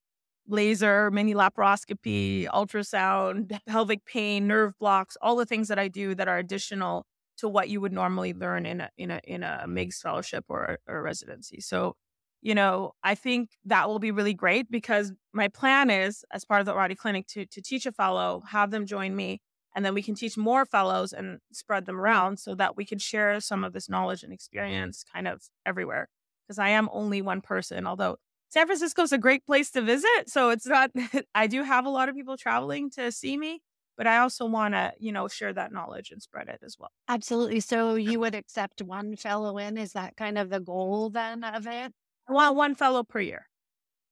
[0.47, 2.57] laser, mini laparoscopy, mm-hmm.
[2.57, 7.07] ultrasound, pelvic pain, nerve blocks, all the things that I do that are additional
[7.39, 10.79] to what you would normally learn in a in a in a MIGS fellowship or,
[10.87, 11.61] or a residency.
[11.61, 11.95] So,
[12.43, 16.61] you know, I think that will be really great because my plan is, as part
[16.61, 19.41] of the Orady Clinic, to to teach a fellow, have them join me,
[19.75, 22.99] And then we can teach more fellows and spread them around so that we can
[22.99, 26.09] share some of this knowledge and experience kind of everywhere.
[26.47, 28.17] Because I am only one person, although
[28.49, 30.29] San Francisco is a great place to visit.
[30.29, 30.91] So it's not,
[31.35, 33.63] I do have a lot of people traveling to see me,
[33.97, 36.91] but I also want to, you know, share that knowledge and spread it as well.
[37.07, 37.61] Absolutely.
[37.61, 39.79] So you would accept one fellow in?
[39.79, 41.93] Is that kind of the goal then of it?
[42.29, 43.47] I want one fellow per year.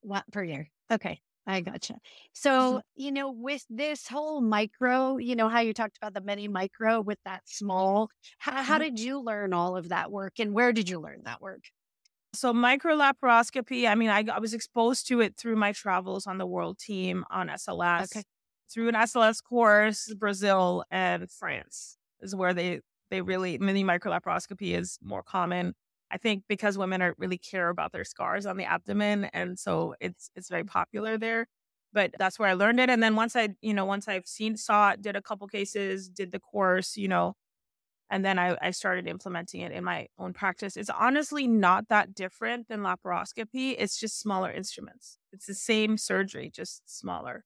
[0.03, 0.71] One per year.
[0.91, 1.21] Okay.
[1.49, 1.95] I gotcha.
[1.95, 2.35] Mm-hmm.
[2.35, 6.47] So, you know, with this whole micro, you know, how you talked about the mini
[6.47, 8.83] micro with that small, how, how mm-hmm.
[8.83, 11.63] did you learn all of that work and where did you learn that work?
[12.35, 16.47] So microlaparoscopy, I mean, I, I was exposed to it through my travels on the
[16.47, 18.15] world team on SLS.
[18.15, 18.23] Okay.
[18.71, 22.81] Through an SLS course, Brazil and France is where they
[23.11, 25.73] they really mini microlaparoscopy is more common.
[26.11, 29.95] I think because women are really care about their scars on the abdomen, and so
[30.01, 31.47] it's it's very popular there.
[31.93, 32.91] But that's where I learned it.
[32.91, 36.09] And then once I, you know, once I've seen saw it, did a couple cases,
[36.09, 37.35] did the course, you know,
[38.11, 40.77] and then I, I started implementing it in my own practice.
[40.77, 43.77] It's honestly not that different than laparoscopy.
[43.79, 45.19] It's just smaller instruments.
[45.33, 47.45] It's the same surgery, just smaller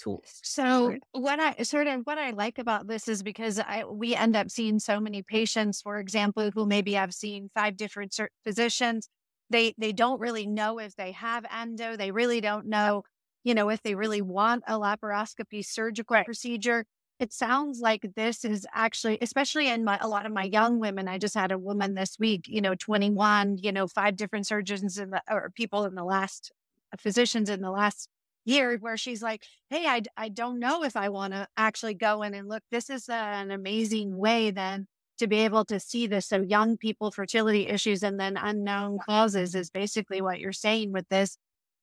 [0.00, 0.40] tools.
[0.42, 4.36] So what I sort of what I like about this is because I we end
[4.36, 9.08] up seeing so many patients, for example, who maybe have seen five different physicians.
[9.50, 11.96] They they don't really know if they have endo.
[11.96, 13.04] They really don't know,
[13.44, 16.24] you know, if they really want a laparoscopy surgical right.
[16.24, 16.84] procedure
[17.20, 21.06] it sounds like this is actually, especially in my, a lot of my young women.
[21.06, 24.96] I just had a woman this week, you know, 21, you know, five different surgeons
[24.96, 26.50] in the, or people in the last,
[26.98, 28.08] physicians in the last
[28.44, 32.22] year where she's like, Hey, I, I don't know if I want to actually go
[32.22, 32.62] in and look.
[32.70, 34.86] This is an amazing way then
[35.18, 36.26] to be able to see this.
[36.26, 41.08] So young people, fertility issues, and then unknown causes is basically what you're saying with
[41.08, 41.36] this.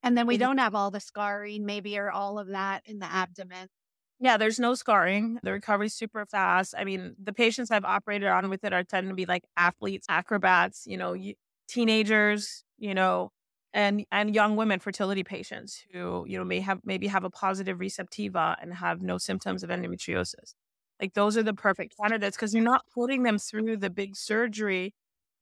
[0.03, 0.41] And then we mm-hmm.
[0.41, 3.67] don't have all the scarring, maybe, or all of that in the abdomen.
[4.19, 5.37] Yeah, there's no scarring.
[5.43, 6.73] The recovery's super fast.
[6.75, 10.07] I mean, the patients I've operated on with it are tend to be like athletes,
[10.09, 11.15] acrobats, you know,
[11.67, 13.31] teenagers, you know,
[13.73, 17.77] and and young women fertility patients who, you know, may have maybe have a positive
[17.77, 20.53] receptiva and have no symptoms of endometriosis.
[21.01, 24.93] Like those are the perfect candidates because you're not putting them through the big surgery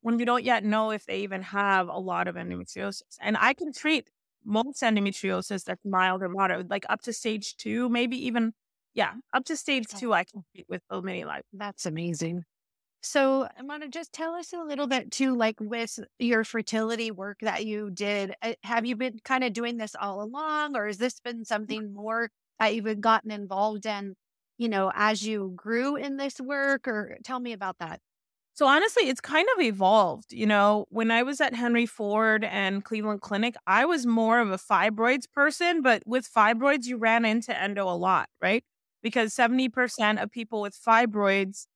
[0.02, 3.18] when you don't yet know if they even have a lot of endometriosis.
[3.22, 4.10] And I can treat
[4.44, 8.54] most endometriosis that's mild or moderate, like up to stage two, maybe even
[8.94, 11.44] yeah, up to stage two, I compete with the mini life.
[11.54, 12.46] That's amazing.
[13.06, 17.63] So, Mona, just tell us a little bit too, like with your fertility work that
[17.63, 18.34] you did.
[18.41, 21.94] Uh, have you been kind of doing this all along, or has this been something
[21.94, 24.15] more that you've gotten involved in,
[24.58, 26.88] you know, as you grew in this work?
[26.88, 28.00] Or tell me about that.
[28.56, 30.34] So honestly, it's kind of evolved.
[30.34, 34.50] You know, when I was at Henry Ford and Cleveland Clinic, I was more of
[34.50, 38.63] a fibroids person, but with fibroids, you ran into endo a lot, right?
[39.06, 41.68] because 70% of people with fibroids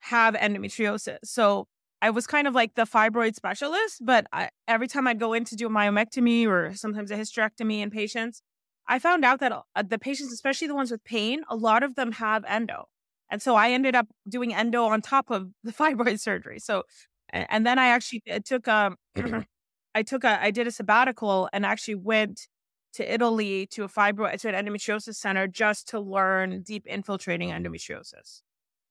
[0.00, 1.18] have endometriosis.
[1.24, 1.66] So
[2.02, 5.44] I was kind of like the fibroid specialist, but I, every time I'd go in
[5.44, 8.42] to do a myomectomy or sometimes a hysterectomy in patients,
[8.88, 11.94] I found out that uh, the patients, especially the ones with pain, a lot of
[11.94, 12.86] them have endo.
[13.30, 16.58] And so I ended up doing endo on top of the fibroid surgery.
[16.58, 16.84] So,
[17.32, 19.44] and then I actually took um, a,
[19.94, 22.48] I took a, I did a sabbatical and actually went
[22.94, 28.42] to Italy to a fibro to an endometriosis center just to learn deep infiltrating endometriosis.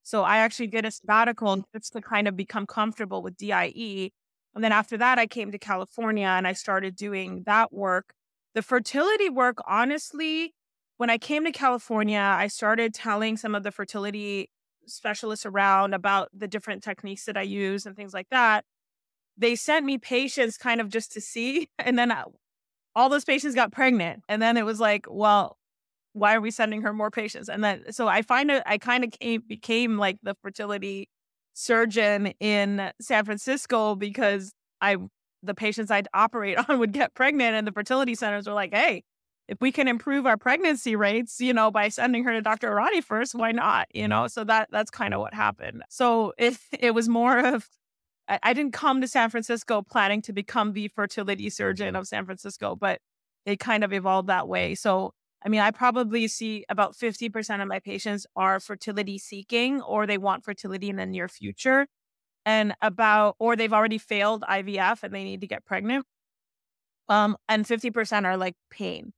[0.09, 4.11] So I actually did a sabbatical just to kind of become comfortable with DIE.
[4.55, 8.15] And then after that, I came to California and I started doing that work.
[8.55, 10.55] The fertility work, honestly,
[10.97, 14.49] when I came to California, I started telling some of the fertility
[14.87, 18.65] specialists around about the different techniques that I use and things like that.
[19.37, 21.69] They sent me patients kind of just to see.
[21.77, 22.23] And then uh,
[22.95, 24.23] all those patients got pregnant.
[24.27, 25.59] And then it was like, well,
[26.13, 27.49] why are we sending her more patients?
[27.49, 31.09] And then, so I find it, I kind of came, became like the fertility
[31.53, 34.97] surgeon in San Francisco because I,
[35.43, 39.03] the patients I'd operate on would get pregnant and the fertility centers were like, hey,
[39.47, 42.69] if we can improve our pregnancy rates, you know, by sending her to Dr.
[42.69, 43.87] Orady first, why not?
[43.93, 45.83] You know, so that that's kind of what happened.
[45.89, 47.67] So it it was more of
[48.29, 52.25] I, I didn't come to San Francisco planning to become the fertility surgeon of San
[52.25, 52.99] Francisco, but
[53.45, 54.75] it kind of evolved that way.
[54.75, 60.05] So, I mean, I probably see about 50% of my patients are fertility seeking or
[60.05, 61.87] they want fertility in the near future.
[62.45, 66.05] And about, or they've already failed IVF and they need to get pregnant.
[67.07, 69.13] Um, and 50% are like pain,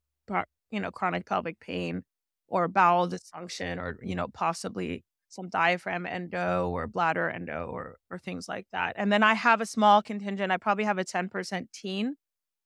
[0.71, 2.03] you know, chronic pelvic pain
[2.47, 8.19] or bowel dysfunction or, you know, possibly some diaphragm endo or bladder endo or or
[8.19, 8.93] things like that.
[8.97, 10.51] And then I have a small contingent.
[10.51, 12.15] I probably have a 10% teen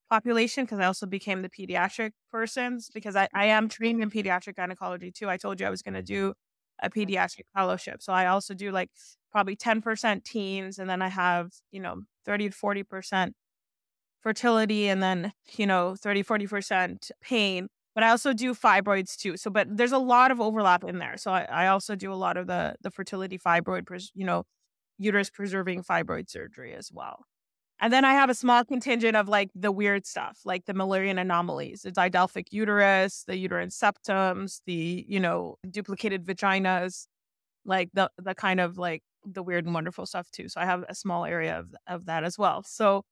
[0.10, 4.56] population because I also became the pediatric persons because I, I am trained in pediatric
[4.56, 5.30] gynecology too.
[5.30, 6.34] I told you I was going to do
[6.82, 8.02] a pediatric fellowship.
[8.02, 8.92] So I also do like
[9.32, 13.36] probably 10% teens and then I have, you know, 30 to 40%
[14.22, 17.68] fertility and then, you know, 30, 40% pain.
[17.96, 19.38] But I also do fibroids too.
[19.38, 21.18] So, but there's a lot of overlap in there.
[21.18, 24.44] So I, I also do a lot of the the fertility fibroid, you know,
[24.98, 27.26] uterus preserving fibroid surgery as well.
[27.82, 31.20] And then I have a small contingent of like the weird stuff, like the Müllerian
[31.20, 37.08] anomalies, the didelphic uterus, the uterine septums, the, you know, duplicated vaginas,
[37.66, 40.50] like the the kind of like the weird and wonderful stuff too.
[40.50, 42.64] So I have a small area of of that as well.
[42.64, 43.04] So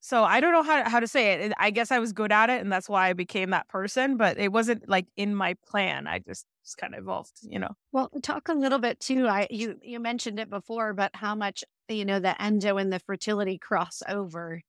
[0.00, 1.52] so I don't know how how to say it.
[1.58, 4.38] I guess I was good at it and that's why I became that person, but
[4.38, 6.06] it wasn't like in my plan.
[6.06, 7.74] I just just kind of evolved, you know.
[7.92, 9.26] Well, talk a little bit too.
[9.26, 12.98] I you you mentioned it before, but how much you know the endo and the
[13.00, 14.62] fertility cross over.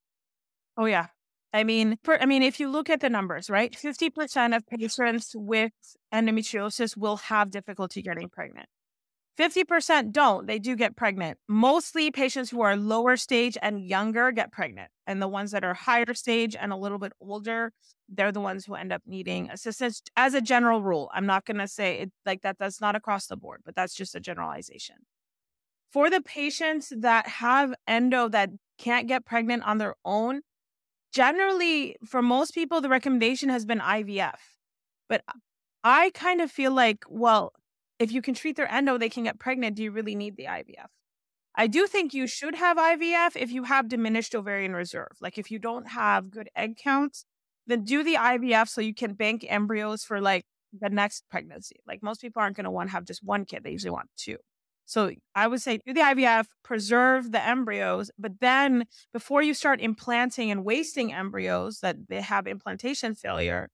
[0.77, 1.07] Oh yeah.
[1.53, 5.33] I mean, I mean, if you look at the numbers, right, fifty percent of patients
[5.35, 5.73] with
[6.13, 8.67] endometriosis will have difficulty getting pregnant.
[9.39, 10.45] 50% don't.
[10.45, 11.39] They do get pregnant.
[11.47, 14.91] Mostly patients who are lower stage and younger get pregnant.
[15.07, 17.71] And the ones that are higher stage and a little bit older,
[18.09, 21.09] they're the ones who end up needing assistance as a general rule.
[21.13, 22.57] I'm not going to say it like that.
[22.59, 24.97] That's not across the board, but that's just a generalization.
[25.91, 30.41] For the patients that have endo that can't get pregnant on their own,
[31.13, 34.37] generally, for most people, the recommendation has been IVF.
[35.09, 35.23] But
[35.83, 37.53] I kind of feel like, well,
[37.99, 39.75] if you can treat their endo, they can get pregnant.
[39.75, 40.87] Do you really need the IVF?
[41.55, 45.11] I do think you should have IVF if you have diminished ovarian reserve.
[45.19, 47.25] Like if you don't have good egg counts,
[47.67, 50.45] then do the IVF so you can bank embryos for like
[50.79, 51.81] the next pregnancy.
[51.85, 54.09] Like most people aren't going to want to have just one kid, they usually want
[54.15, 54.37] two.
[54.91, 59.79] So I would say do the IVF, preserve the embryos, but then before you start
[59.79, 63.69] implanting and wasting embryos that they have implantation failure,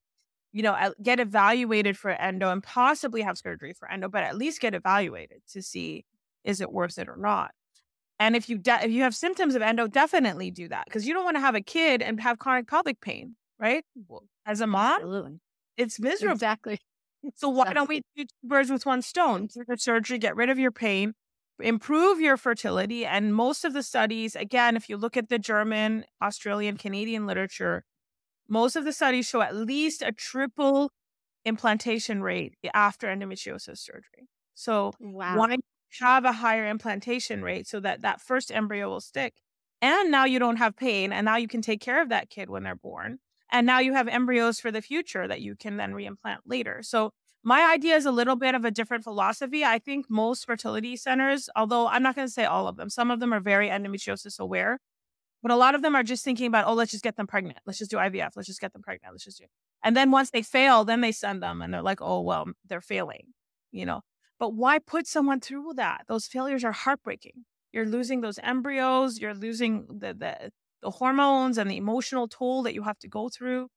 [0.53, 4.61] you know, get evaluated for endo and possibly have surgery for endo, but at least
[4.61, 6.05] get evaluated to see
[6.43, 7.49] is it worth it or not.
[8.19, 11.15] And if you de- if you have symptoms of endo, definitely do that because you
[11.15, 13.83] don't want to have a kid and have chronic pelvic pain, right?
[14.45, 15.39] As a mom, Absolutely.
[15.77, 16.33] it's miserable.
[16.33, 16.79] Exactly.
[17.35, 19.47] So why don't we do two birds with one stone?
[19.47, 21.13] Do the surgery, get rid of your pain,
[21.59, 26.05] improve your fertility, and most of the studies, again, if you look at the German,
[26.21, 27.83] Australian, Canadian literature,
[28.47, 30.91] most of the studies show at least a triple
[31.45, 34.29] implantation rate after endometriosis surgery.
[34.53, 35.37] So wow.
[35.37, 35.57] why
[35.99, 39.33] have a higher implantation rate so that that first embryo will stick?
[39.81, 42.49] And now you don't have pain, and now you can take care of that kid
[42.49, 43.19] when they're born.
[43.51, 46.81] And now you have embryos for the future that you can then reimplant later.
[46.83, 47.11] So
[47.43, 49.63] my idea is a little bit of a different philosophy.
[49.63, 53.09] I think most fertility centers, although I'm not going to say all of them, some
[53.09, 54.79] of them are very endometriosis aware.
[55.41, 57.59] But a lot of them are just thinking about, oh, let's just get them pregnant.
[57.65, 58.31] Let's just do IVF.
[58.35, 59.13] Let's just get them pregnant.
[59.13, 59.45] Let's just do.
[59.83, 62.81] And then once they fail, then they send them and they're like, oh, well, they're
[62.81, 63.27] failing,
[63.71, 64.01] you know.
[64.39, 66.05] But why put someone through that?
[66.07, 67.45] Those failures are heartbreaking.
[67.71, 69.19] You're losing those embryos.
[69.19, 73.29] You're losing the the, the hormones and the emotional toll that you have to go
[73.29, 73.67] through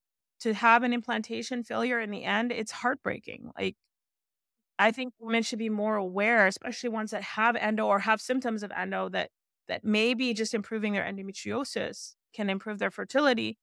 [0.40, 2.52] to have an implantation failure in the end.
[2.52, 3.50] It's heartbreaking.
[3.58, 3.76] Like
[4.78, 8.62] I think women should be more aware, especially ones that have endo or have symptoms
[8.62, 9.30] of endo, that
[9.68, 13.58] that maybe just improving their endometriosis can improve their fertility.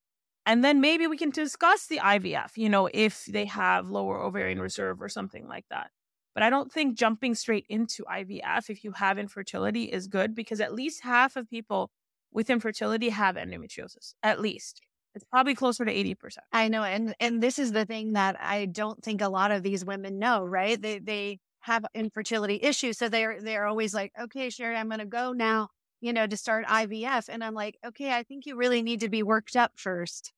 [0.46, 4.62] And then maybe we can discuss the IVF, you know, if they have lower ovarian
[4.62, 5.92] reserve or something like that.
[6.34, 10.62] But I don't think jumping straight into IVF if you have infertility is good because
[10.62, 11.90] at least half of people
[12.32, 14.82] with infertility have endometriosis, at least.
[15.16, 16.38] It's probably closer to 80%.
[16.54, 16.84] I know.
[16.84, 20.20] And and this is the thing that I don't think a lot of these women
[20.20, 20.80] know, right?
[20.80, 23.00] They they have infertility issues.
[23.00, 25.70] So they're they're always like, okay, Sherry, I'm gonna go now
[26.02, 27.30] you know, to start IVF.
[27.30, 30.34] And I'm like, okay, I think you really need to be worked up first.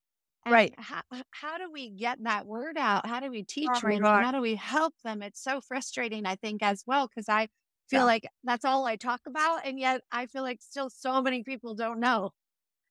[0.45, 0.73] And right.
[0.77, 3.05] How, how do we get that word out?
[3.05, 4.03] How do we teach oh women?
[4.03, 5.21] How do we help them?
[5.21, 7.49] It's so frustrating, I think, as well, because I
[7.89, 8.05] feel yeah.
[8.05, 9.65] like that's all I talk about.
[9.65, 12.31] And yet I feel like still so many people don't know.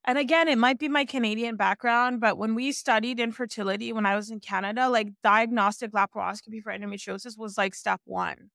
[0.05, 4.17] And again, it might be my Canadian background, but when we studied infertility when I
[4.17, 8.51] was in Canada, like diagnostic laparoscopy for endometriosis was like step one.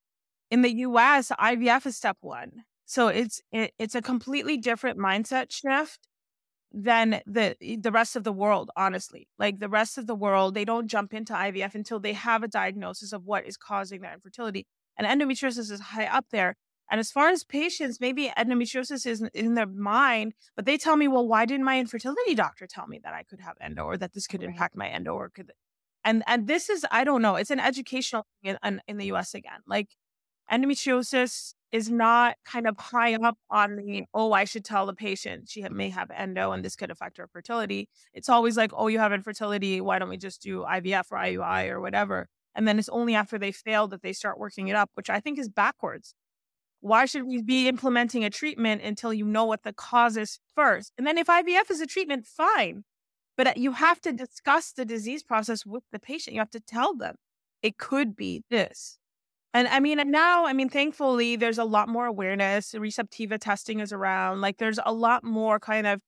[0.50, 2.64] In the US, IVF is step one.
[2.86, 6.08] So it's it, it's a completely different mindset shift
[6.72, 10.64] than the the rest of the world honestly like the rest of the world they
[10.64, 14.66] don't jump into IVF until they have a diagnosis of what is causing their infertility
[14.96, 16.56] and endometriosis is high up there
[16.90, 21.08] and as far as patients maybe endometriosis is in their mind but they tell me
[21.08, 24.12] well why didn't my infertility doctor tell me that I could have endo or that
[24.12, 25.52] this could impact my endo or could
[26.04, 29.34] and and this is I don't know it's an educational thing in, in the US
[29.34, 29.88] again like
[30.50, 35.48] endometriosis is not kind of high up on the, oh, I should tell the patient
[35.48, 37.88] she may have endo and this could affect her fertility.
[38.12, 39.80] It's always like, oh, you have infertility.
[39.80, 42.28] Why don't we just do IVF or IUI or whatever?
[42.54, 45.20] And then it's only after they fail that they start working it up, which I
[45.20, 46.14] think is backwards.
[46.80, 50.92] Why should we be implementing a treatment until you know what the cause is first?
[50.98, 52.84] And then if IVF is a treatment, fine.
[53.36, 56.34] But uh, you have to discuss the disease process with the patient.
[56.34, 57.16] You have to tell them
[57.62, 58.98] it could be this.
[59.52, 62.72] And I mean, now, I mean, thankfully, there's a lot more awareness.
[62.72, 64.40] Receptiva testing is around.
[64.40, 66.00] Like, there's a lot more kind of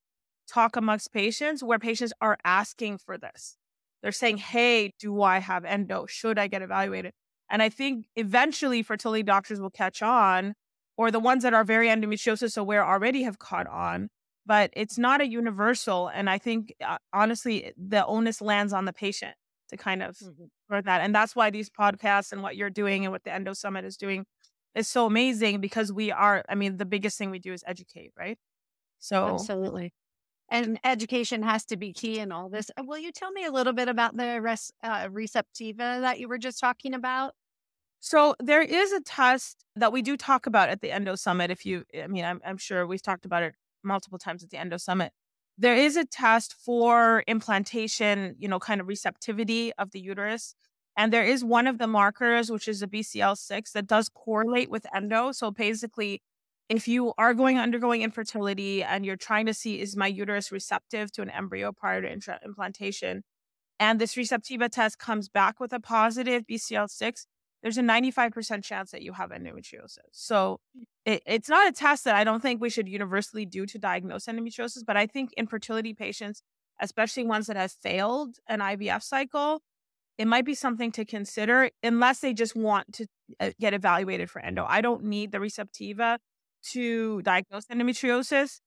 [0.48, 3.56] talk amongst patients where patients are asking for this.
[4.02, 6.06] They're saying, hey, do I have endo?
[6.06, 7.12] Should I get evaluated?
[7.50, 10.54] And I think eventually fertility doctors will catch on
[10.96, 14.08] or the ones that are very endometriosis aware already have caught on
[14.46, 18.92] but it's not a universal and i think uh, honestly the onus lands on the
[18.92, 19.34] patient
[19.68, 20.44] to kind of mm-hmm.
[20.70, 23.52] learn that and that's why these podcasts and what you're doing and what the endo
[23.52, 24.24] summit is doing
[24.74, 28.12] is so amazing because we are i mean the biggest thing we do is educate
[28.16, 28.38] right
[28.98, 29.92] so absolutely
[30.48, 32.70] and education has to be key in all this.
[32.78, 36.28] Uh, will you tell me a little bit about the res, uh, Receptiva that you
[36.28, 37.34] were just talking about?
[38.00, 41.50] So there is a test that we do talk about at the Endo Summit.
[41.50, 44.58] If you, I mean, I'm, I'm sure we've talked about it multiple times at the
[44.58, 45.12] Endo Summit.
[45.58, 50.54] There is a test for implantation, you know, kind of receptivity of the uterus.
[50.96, 54.86] And there is one of the markers, which is a BCL6, that does correlate with
[54.94, 55.32] endo.
[55.32, 56.22] So basically,
[56.68, 61.12] if you are going undergoing infertility and you're trying to see is my uterus receptive
[61.12, 63.22] to an embryo prior to intra- implantation,
[63.78, 67.26] and this receptiva test comes back with a positive BCL6,
[67.62, 69.98] there's a 95% chance that you have endometriosis.
[70.12, 70.60] So
[71.04, 74.26] it, it's not a test that I don't think we should universally do to diagnose
[74.26, 76.42] endometriosis, but I think infertility patients,
[76.80, 79.62] especially ones that have failed an IVF cycle,
[80.18, 83.06] it might be something to consider unless they just want to
[83.40, 84.64] uh, get evaluated for endo.
[84.66, 86.18] I don't need the Receptiva
[86.72, 88.60] to diagnose endometriosis.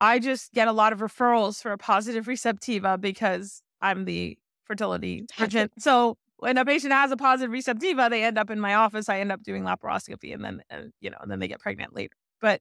[0.00, 5.24] I just get a lot of referrals for a positive Receptiva because I'm the fertility
[5.36, 5.70] surgeon.
[5.78, 9.08] so when a patient has a positive receptiva, they end up in my office.
[9.08, 11.94] I end up doing laparoscopy, and then uh, you know, and then they get pregnant
[11.94, 12.14] later.
[12.40, 12.60] But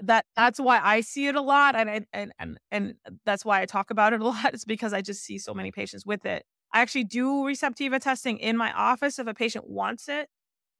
[0.00, 2.94] that that's why I see it a lot, and and and and
[3.24, 4.52] that's why I talk about it a lot.
[4.52, 6.44] It's because I just see so many patients with it.
[6.72, 10.28] I actually do receptiva testing in my office if a patient wants it,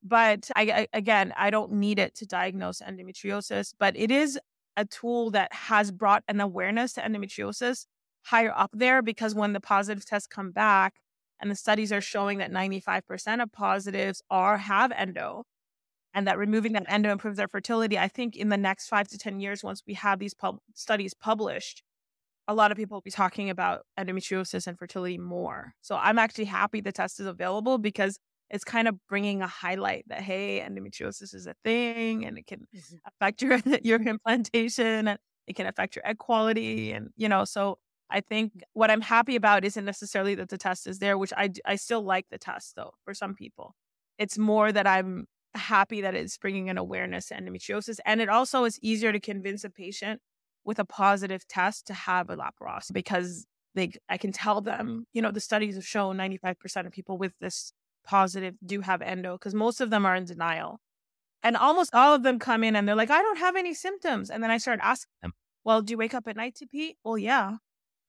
[0.04, 3.74] but I, I again, I don't need it to diagnose endometriosis.
[3.78, 4.38] But it is
[4.76, 7.86] a tool that has brought an awareness to endometriosis
[8.24, 10.94] higher up there because when the positive tests come back
[11.40, 15.44] and the studies are showing that 95% of positives are have endo
[16.14, 17.98] and that removing that endo improves their fertility.
[17.98, 21.12] I think in the next five to 10 years, once we have these pub- studies
[21.12, 21.82] published,
[22.46, 25.74] a lot of people will be talking about endometriosis and fertility more.
[25.80, 28.18] So I'm actually happy the test is available because
[28.50, 32.66] it's kind of bringing a highlight that hey, endometriosis is a thing and it can
[32.74, 32.96] mm-hmm.
[33.06, 37.78] affect your your implantation and it can affect your egg quality and you know so
[38.10, 41.50] I think what I'm happy about isn't necessarily that the test is there, which I,
[41.64, 43.74] I still like the test though for some people.
[44.18, 47.98] It's more that I'm happy that it's bringing an awareness to endometriosis.
[48.04, 50.20] And it also is easier to convince a patient
[50.64, 55.20] with a positive test to have a laparoscopy because they, I can tell them, you
[55.20, 57.72] know, the studies have shown 95% of people with this
[58.04, 60.80] positive do have endo because most of them are in denial.
[61.42, 64.30] And almost all of them come in and they're like, I don't have any symptoms.
[64.30, 65.32] And then I start asking them,
[65.62, 66.96] well, do you wake up at night to pee?
[67.04, 67.56] Well, yeah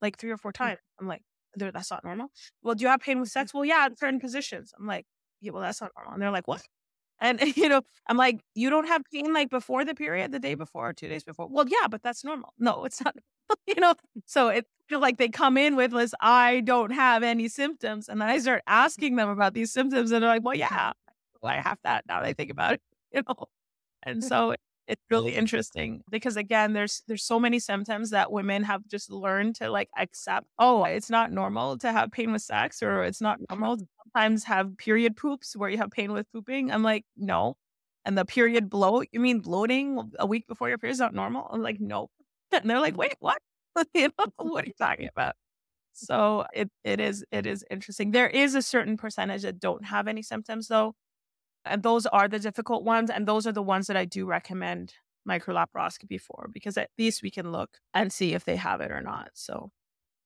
[0.02, 0.56] like three or four mm.
[0.56, 0.80] times.
[1.00, 1.22] I'm like,
[1.56, 2.28] that's not normal.
[2.64, 3.54] Well, do you have pain with sex?
[3.54, 4.74] Well, yeah, in certain positions.
[4.78, 5.06] I'm like,
[5.42, 6.14] yeah, well, that's not normal.
[6.14, 6.62] And they're like, what?
[7.22, 10.54] And you know, I'm like, you don't have pain like before the period, the day
[10.54, 11.48] before, or two days before.
[11.50, 12.54] Well, yeah, but that's normal.
[12.60, 13.16] No, it's not.
[13.68, 13.94] you know,
[14.26, 18.22] so it feels like they come in with this, I don't have any symptoms, and
[18.22, 20.94] then I start asking them about these symptoms, and they're like, well, yeah,
[21.42, 22.82] well, I have that now that I think about it.
[23.14, 23.46] You know,
[24.04, 24.28] and mm.
[24.28, 24.56] so
[24.88, 29.56] it's really interesting because again there's there's so many symptoms that women have just learned
[29.56, 33.40] to like accept oh it's not normal to have pain with sex or it's not
[33.50, 37.56] normal to sometimes have period poops where you have pain with pooping i'm like no
[38.06, 41.50] and the period bloat you mean bloating a week before your period is not normal?
[41.52, 42.10] I'm like no
[42.52, 43.40] and they're like wait what
[43.94, 45.36] you know, what are you talking about
[45.94, 50.08] so it it is it is interesting there is a certain percentage that don't have
[50.08, 50.94] any symptoms though
[51.66, 53.10] and those are the difficult ones.
[53.10, 54.94] And those are the ones that I do recommend
[55.28, 59.02] microlaparoscopy for because at least we can look and see if they have it or
[59.02, 59.32] not.
[59.34, 59.72] So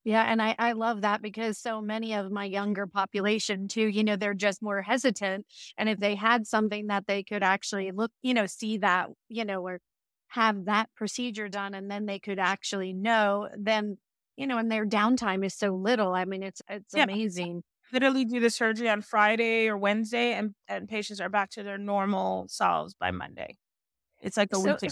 [0.04, 4.02] yeah, and I, I love that because so many of my younger population too, you
[4.02, 5.46] know, they're just more hesitant.
[5.76, 9.44] And if they had something that they could actually look, you know, see that, you
[9.44, 9.80] know, or
[10.30, 13.98] have that procedure done and then they could actually know, then,
[14.36, 16.14] you know, and their downtime is so little.
[16.14, 17.04] I mean, it's it's yeah.
[17.04, 17.62] amazing
[17.92, 21.78] literally do the surgery on Friday or Wednesday, and, and patients are back to their
[21.78, 23.56] normal selves by Monday.
[24.20, 24.90] It's like a so, weekly,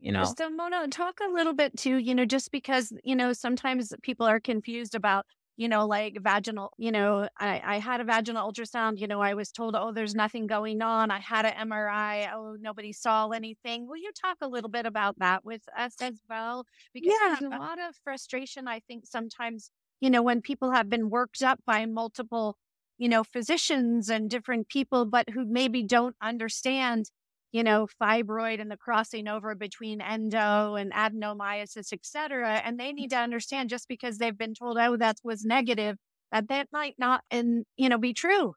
[0.00, 0.24] you know.
[0.24, 4.26] So, Mona, talk a little bit too, you know, just because, you know, sometimes people
[4.26, 5.26] are confused about
[5.56, 9.34] you know, like vaginal, you know, I, I had a vaginal ultrasound, you know, I
[9.34, 11.10] was told, oh, there's nothing going on.
[11.10, 12.28] I had an MRI.
[12.32, 13.86] Oh, nobody saw anything.
[13.86, 16.64] Will you talk a little bit about that with us as well?
[16.94, 17.18] Because Yeah.
[17.18, 21.42] there's a lot of frustration, I think, sometimes, you know, when people have been worked
[21.42, 22.56] up by multiple,
[22.98, 27.10] you know, physicians and different people, but who maybe don't understand
[27.52, 32.62] you know, fibroid and the crossing over between endo and adenomyosis, et cetera.
[32.64, 35.96] And they need to understand just because they've been told, oh, that was negative,
[36.32, 38.54] that that might not, and, you know, be true.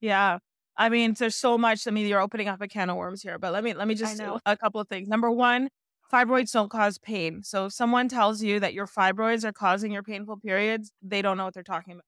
[0.00, 0.38] Yeah.
[0.76, 1.86] I mean, there's so much.
[1.88, 3.94] I mean, you're opening up a can of worms here, but let me let me
[3.94, 4.38] just know.
[4.46, 5.08] a couple of things.
[5.08, 5.68] Number one,
[6.12, 7.42] fibroids don't cause pain.
[7.42, 11.36] So if someone tells you that your fibroids are causing your painful periods, they don't
[11.36, 12.04] know what they're talking about.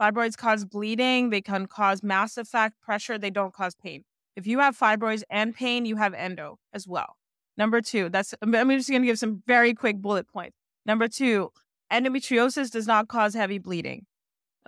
[0.00, 4.02] Fibroids cause bleeding, they can cause mass effect pressure, they don't cause pain.
[4.36, 7.16] If you have fibroids and pain, you have endo as well.
[7.56, 10.56] Number two, that's I'm just gonna give some very quick bullet points.
[10.84, 11.50] Number two,
[11.90, 14.04] endometriosis does not cause heavy bleeding.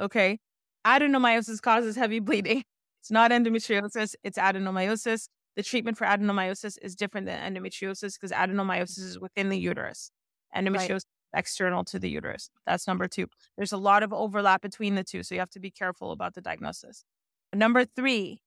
[0.00, 0.38] Okay.
[0.86, 2.64] Adenomyosis causes heavy bleeding.
[3.00, 5.28] It's not endometriosis, it's adenomyosis.
[5.56, 10.10] The treatment for adenomyosis is different than endometriosis because adenomyosis is within the uterus.
[10.56, 12.48] Endometriosis is external to the uterus.
[12.66, 13.26] That's number two.
[13.56, 16.34] There's a lot of overlap between the two, so you have to be careful about
[16.34, 17.04] the diagnosis.
[17.52, 18.40] Number three,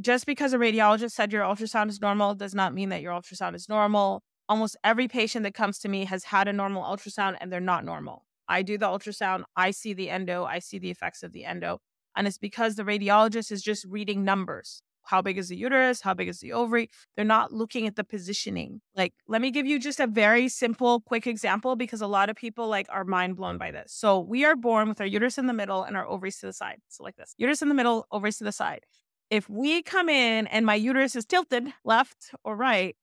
[0.00, 3.54] just because a radiologist said your ultrasound is normal does not mean that your ultrasound
[3.54, 4.22] is normal.
[4.48, 7.84] Almost every patient that comes to me has had a normal ultrasound and they're not
[7.84, 8.24] normal.
[8.48, 11.78] I do the ultrasound, I see the endo, I see the effects of the endo.
[12.16, 14.82] And it's because the radiologist is just reading numbers.
[15.04, 16.00] How big is the uterus?
[16.00, 16.88] How big is the ovary?
[17.16, 18.80] They're not looking at the positioning.
[18.94, 22.36] Like, let me give you just a very simple, quick example because a lot of
[22.36, 23.92] people like are mind blown by this.
[23.92, 26.52] So we are born with our uterus in the middle and our ovaries to the
[26.52, 26.78] side.
[26.88, 28.84] So like this, uterus in the middle, ovaries to the side.
[29.32, 32.94] If we come in and my uterus is tilted left or right,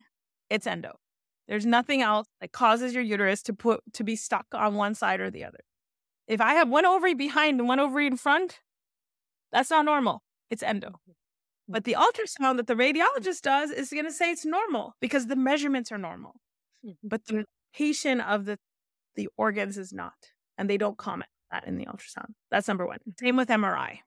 [0.47, 0.99] it's endo.
[1.47, 5.21] There's nothing else that causes your uterus to put to be stuck on one side
[5.21, 5.61] or the other.
[6.27, 8.59] If I have one ovary behind and one ovary in front,
[9.51, 10.21] that's not normal.
[10.51, 10.99] It's endo.
[11.67, 12.03] But the hmm.
[12.03, 15.97] ultrasound that the radiologist does is going to say it's normal because the measurements are
[15.97, 16.36] normal.
[16.86, 16.91] Hmm.
[17.01, 18.59] But the patient of the
[19.15, 20.13] the organs is not,
[20.59, 22.34] and they don't comment that in the ultrasound.
[22.51, 22.99] That's number one.
[23.19, 24.01] Same with MRI.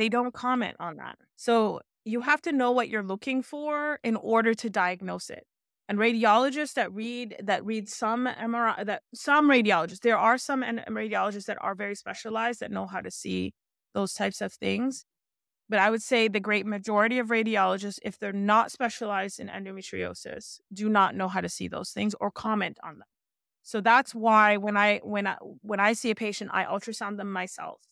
[0.00, 1.18] They don't comment on that.
[1.36, 5.44] So you have to know what you're looking for in order to diagnose it.
[5.90, 11.44] And radiologists that read that read some MRI that some radiologists there are some radiologists
[11.44, 13.52] that are very specialized that know how to see
[13.92, 15.04] those types of things.
[15.68, 20.60] But I would say the great majority of radiologists, if they're not specialized in endometriosis,
[20.72, 23.08] do not know how to see those things or comment on them.
[23.62, 27.30] So that's why when I when I when I see a patient, I ultrasound them
[27.30, 27.82] myself.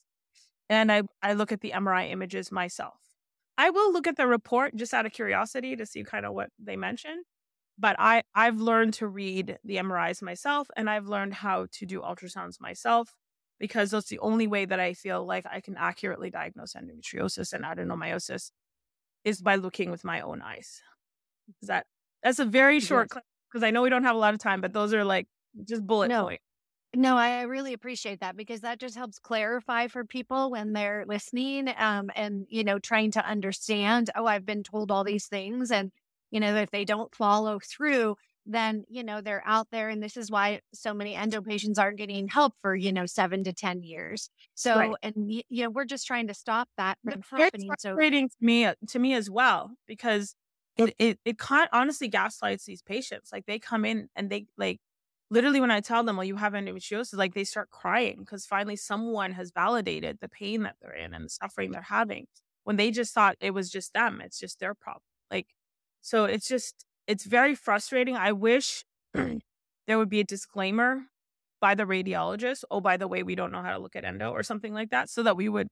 [0.70, 3.00] And I, I look at the MRI images myself.
[3.56, 6.50] I will look at the report just out of curiosity to see kind of what
[6.58, 7.24] they mentioned.
[7.78, 12.00] But I, I've learned to read the MRIs myself and I've learned how to do
[12.00, 13.14] ultrasounds myself
[13.58, 17.64] because that's the only way that I feel like I can accurately diagnose endometriosis and
[17.64, 18.50] adenomyosis
[19.24, 20.82] is by looking with my own eyes.
[21.62, 21.86] Is that
[22.22, 23.10] that's a very short
[23.50, 25.28] because I know we don't have a lot of time, but those are like
[25.64, 26.24] just bullet No.
[26.26, 26.40] point.
[26.96, 31.68] No, I really appreciate that because that just helps clarify for people when they're listening
[31.76, 35.70] um, and, you know, trying to understand, oh, I've been told all these things.
[35.70, 35.92] And,
[36.30, 38.16] you know, if they don't follow through,
[38.46, 39.90] then, you know, they're out there.
[39.90, 43.44] And this is why so many endo patients aren't getting help for, you know, seven
[43.44, 44.30] to 10 years.
[44.54, 44.98] So, Right.
[45.02, 47.76] and, you know, we're just trying to stop that from It's happening.
[47.78, 50.34] So, frustrating to me uh, to me as well because
[50.76, 51.36] it it it
[51.72, 53.32] honestly gaslights these patients.
[53.32, 54.80] Like they come in and they like
[55.30, 58.76] literally when I tell them, "Well, you have endometriosis," like they start crying because finally
[58.76, 62.26] someone has validated the pain that they're in and the suffering they're having
[62.64, 64.20] when they just thought it was just them.
[64.22, 65.02] It's just their problem.
[65.30, 65.48] Like
[66.02, 68.16] so, it's just it's very frustrating.
[68.16, 71.02] I wish there would be a disclaimer
[71.60, 72.64] by the radiologist.
[72.70, 74.90] Oh, by the way, we don't know how to look at endo or something like
[74.90, 75.68] that, so that we would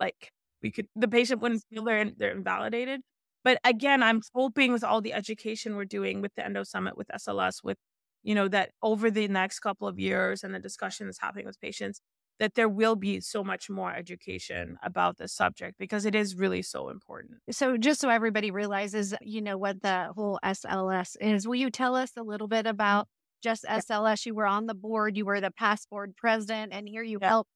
[0.00, 0.30] like
[0.62, 3.00] we could the patient wouldn't feel they're they're invalidated.
[3.44, 7.08] But again, I'm hoping with all the education we're doing with the Endo Summit, with
[7.14, 7.78] SLS, with
[8.26, 11.60] you know that over the next couple of years and the discussion that's happening with
[11.60, 12.00] patients,
[12.40, 16.60] that there will be so much more education about this subject because it is really
[16.60, 17.38] so important.
[17.50, 21.94] so just so everybody realizes, you know, what the whole SLS is, will you tell
[21.94, 22.70] us a little bit mm-hmm.
[22.70, 23.06] about
[23.42, 24.26] just SLS?
[24.26, 27.28] You were on the board, you were the past board president, and here you Yeah.
[27.28, 27.48] help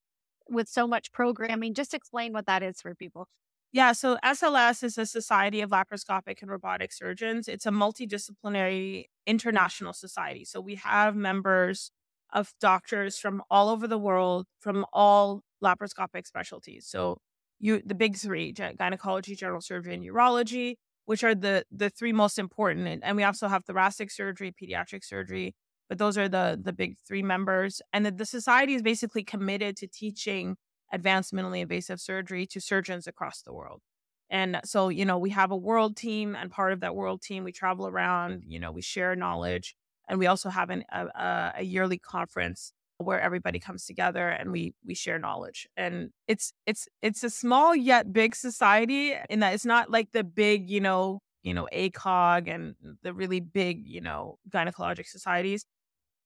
[0.49, 1.75] with so much programming.
[1.75, 3.27] Just explain what that is for people.
[3.73, 7.47] Yeah, so SLS is a Society of Laparoscopic and Robotic Surgeons.
[7.47, 9.05] It's a multidisciplinary
[9.35, 10.45] international society.
[10.45, 11.91] So we have members
[12.33, 16.87] of doctors from all over the world, from all laparoscopic specialties.
[16.87, 17.19] So
[17.59, 20.69] you the big three, gynecology, general surgery, and urology,
[21.05, 23.03] which are the the three most important.
[23.03, 25.55] And, we also have thoracic surgery, pediatric surgery,
[25.89, 27.83] but those are the the big three members.
[27.93, 30.57] And the, the society is basically committed to teaching
[30.93, 33.81] advanced minimally invasive surgery to surgeons across the world.
[34.31, 37.43] And so, you know, we have a world team, and part of that world team,
[37.43, 39.75] we travel around, you know, we share knowledge.
[40.09, 44.75] And we also have an, a, a yearly conference where everybody comes together and we
[44.87, 49.65] we share knowledge and it's it's it's a small yet big society in that it's
[49.65, 54.39] not like the big you know you know acog and the really big you know
[54.51, 55.65] gynecologic societies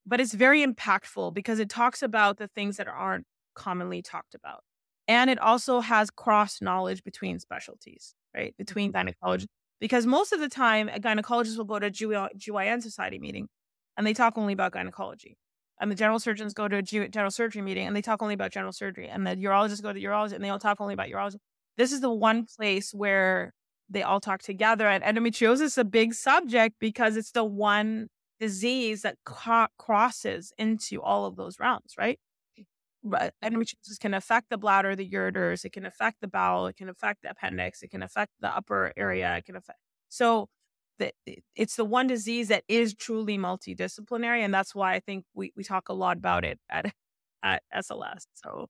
[0.05, 4.65] but it's very impactful because it talks about the things that aren't commonly talked about
[5.09, 9.09] and it also has cross knowledge between specialties right between mm-hmm.
[9.09, 9.47] gynecologists
[9.81, 13.49] because most of the time a gynecologist will go to a GYN society meeting
[13.97, 15.37] and they talk only about gynecology
[15.81, 18.53] and the general surgeons go to a general surgery meeting and they talk only about
[18.53, 21.37] general surgery and the urologists go to urology and they all talk only about urology
[21.77, 23.53] this is the one place where
[23.91, 28.09] they all talk together and endometriosis is a big subject because it's the one
[28.41, 29.17] disease that
[29.79, 32.19] crosses into all of those realms right
[33.05, 37.23] endometriosis can affect the bladder the ureters it can affect the bowel it can affect
[37.23, 39.79] the appendix it can affect the upper area it can affect
[40.09, 40.49] so
[40.99, 41.13] that
[41.57, 45.65] it's the one disease that is truly multidisciplinary and that's why i think we, we
[45.65, 46.93] talk a lot about it at
[47.43, 48.69] at sls so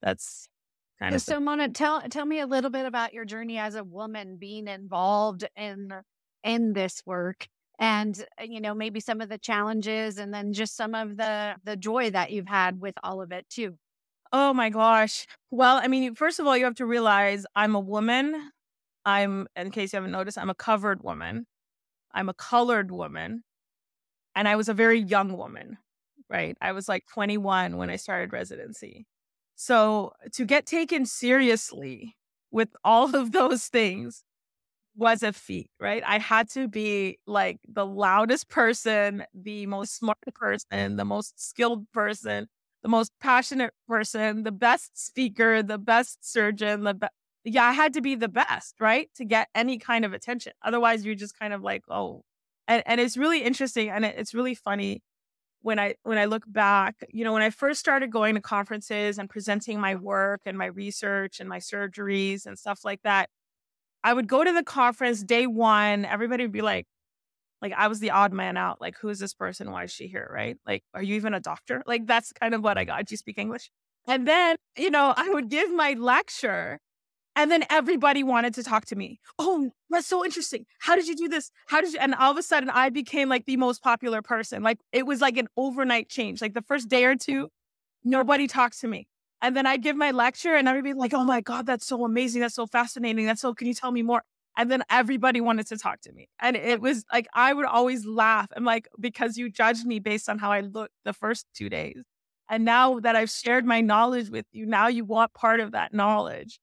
[0.00, 0.48] that's
[0.98, 3.74] kind of so the- mona tell tell me a little bit about your journey as
[3.74, 5.92] a woman being involved in
[6.44, 7.48] in this work
[7.78, 11.56] and uh, you know maybe some of the challenges and then just some of the
[11.64, 13.76] the joy that you've had with all of it too.
[14.32, 15.26] Oh my gosh.
[15.50, 18.50] Well i mean first of all you have to realize i'm a woman.
[19.04, 21.46] I'm in case you haven't noticed i'm a covered woman.
[22.12, 23.44] I'm a colored woman.
[24.34, 25.78] And I was a very young woman,
[26.28, 26.56] right?
[26.60, 29.06] I was like 21 when I started residency.
[29.54, 32.16] So to get taken seriously
[32.50, 34.24] with all of those things
[34.96, 36.02] was a feat, right?
[36.06, 41.90] I had to be like the loudest person, the most smart person, the most skilled
[41.92, 42.48] person,
[42.82, 47.06] the most passionate person, the best speaker, the best surgeon, the be-
[47.44, 49.08] yeah, I had to be the best, right?
[49.16, 50.52] To get any kind of attention.
[50.64, 52.22] Otherwise, you're just kind of like, oh,
[52.68, 55.02] and, and it's really interesting and it, it's really funny
[55.62, 59.18] when I when I look back, you know, when I first started going to conferences
[59.18, 63.30] and presenting my work and my research and my surgeries and stuff like that,
[64.06, 66.04] I would go to the conference day one.
[66.04, 66.86] Everybody would be like,
[67.60, 68.80] like I was the odd man out.
[68.80, 69.72] Like, who is this person?
[69.72, 70.30] Why is she here?
[70.32, 70.56] Right?
[70.64, 71.82] Like, are you even a doctor?
[71.86, 73.04] Like, that's kind of what I got.
[73.04, 73.68] Do you speak English?
[74.06, 76.78] And then, you know, I would give my lecture
[77.34, 79.18] and then everybody wanted to talk to me.
[79.40, 80.66] Oh, that's so interesting.
[80.78, 81.50] How did you do this?
[81.66, 81.98] How did you?
[81.98, 84.62] And all of a sudden, I became like the most popular person.
[84.62, 86.40] Like it was like an overnight change.
[86.40, 87.48] Like the first day or two,
[88.04, 89.08] nobody talked to me.
[89.42, 92.40] And then I'd give my lecture and everybody like, oh my God, that's so amazing.
[92.40, 93.26] That's so fascinating.
[93.26, 94.22] That's so, can you tell me more?
[94.56, 96.28] And then everybody wanted to talk to me.
[96.40, 98.48] And it was like, I would always laugh.
[98.56, 102.02] I'm like, because you judged me based on how I looked the first two days.
[102.48, 105.92] And now that I've shared my knowledge with you, now you want part of that
[105.92, 106.58] knowledge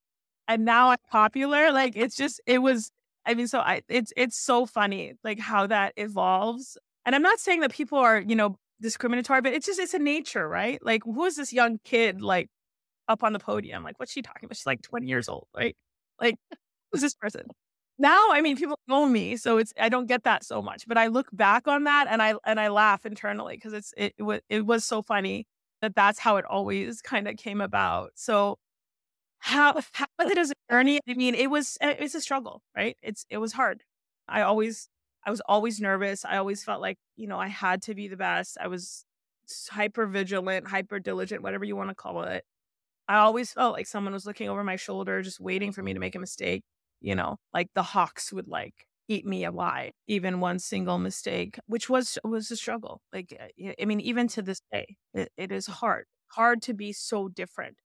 [0.47, 1.71] and now I'm popular.
[1.71, 2.91] Like it's just it was
[3.25, 6.77] I mean, so I it's it's so funny like how that evolves.
[7.05, 9.99] And I'm not saying that people are, you know, discriminatory, but it's just it's a
[9.99, 10.83] nature, right?
[10.83, 12.49] Like who is this young kid like
[13.07, 13.83] up on the podium?
[13.83, 14.57] Like what's she talking about?
[14.57, 15.75] She's like 20 years old, right?
[16.21, 16.35] Like
[16.91, 17.43] who's this person?
[17.99, 20.87] Now, I mean, people know me, so it's I don't get that so much.
[20.87, 24.13] But I look back on that and I and I laugh internally because it's it,
[24.17, 25.47] it was it was so funny
[25.81, 28.11] that that's how it always kind of came about.
[28.15, 28.57] So
[29.39, 30.99] how how it as a journey?
[31.07, 32.97] I mean, it was eh, it's a struggle, right?
[33.03, 33.83] It's it was hard.
[34.27, 34.89] I always
[35.25, 36.25] I was always nervous.
[36.25, 38.57] I always felt like, you know, I had to be the best.
[38.59, 39.05] I was
[39.71, 42.43] hyper vigilant, hyper diligent, whatever you want to call it.
[43.07, 45.99] I always felt like someone was looking over my shoulder, just waiting for me to
[45.99, 46.63] make a mistake.
[47.01, 51.89] You know, like the hawks would like eat me alive, even one single mistake, which
[51.89, 53.01] was was a struggle.
[53.13, 56.93] Like, eh, I mean, even to this day, it, it is hard, hard to be
[56.93, 57.77] so different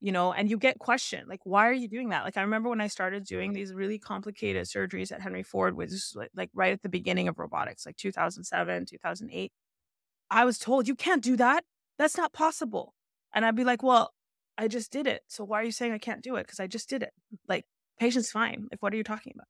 [0.00, 2.22] you know, and you get questioned, like, why are you doing that?
[2.24, 6.30] Like, I remember when I started doing these really complicated surgeries at Henry Ford, like,
[6.36, 9.52] like right at the beginning of robotics, like 2007, 2008.
[10.30, 11.64] I was told, you can't do that.
[11.98, 12.94] That's not possible.
[13.34, 14.12] And I'd be like, well,
[14.58, 15.22] I just did it.
[15.28, 16.46] So why are you saying I can't do it?
[16.46, 17.12] Because I just did it.
[17.48, 17.64] Like,
[17.98, 18.66] patient's fine.
[18.70, 19.46] Like, what are you talking about?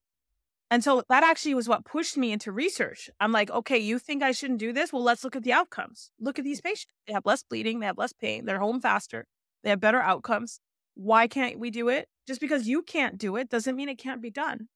[0.70, 3.08] And so that actually was what pushed me into research.
[3.18, 4.92] I'm like, okay, you think I shouldn't do this?
[4.92, 6.10] Well, let's look at the outcomes.
[6.20, 6.64] Look at these mm.
[6.64, 6.92] patients.
[7.06, 9.26] They have less bleeding, they have less pain, they're home faster.
[9.64, 10.60] They have better outcomes.
[10.94, 12.08] Why can't we do it?
[12.26, 14.68] Just because you can't do it doesn't mean it can't be done.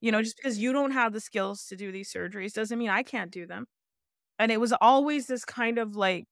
[0.00, 2.90] You know, just because you don't have the skills to do these surgeries doesn't mean
[2.90, 3.66] I can't do them.
[4.38, 6.26] And it was always this kind of like,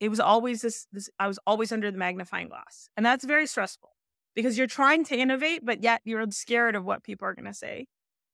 [0.00, 2.88] it was always this, this I was always under the magnifying glass.
[2.96, 3.90] And that's very stressful
[4.34, 7.54] because you're trying to innovate, but yet you're scared of what people are going to
[7.54, 7.86] say.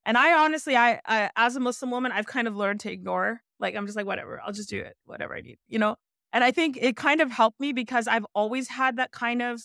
[0.06, 3.42] And I honestly, I, I, as a Muslim woman, I've kind of learned to ignore
[3.58, 5.96] Like I'm just like, whatever, I'll just do it, whatever I need, you know?
[6.32, 9.61] And I think it kind of helped me because I've always had that kind of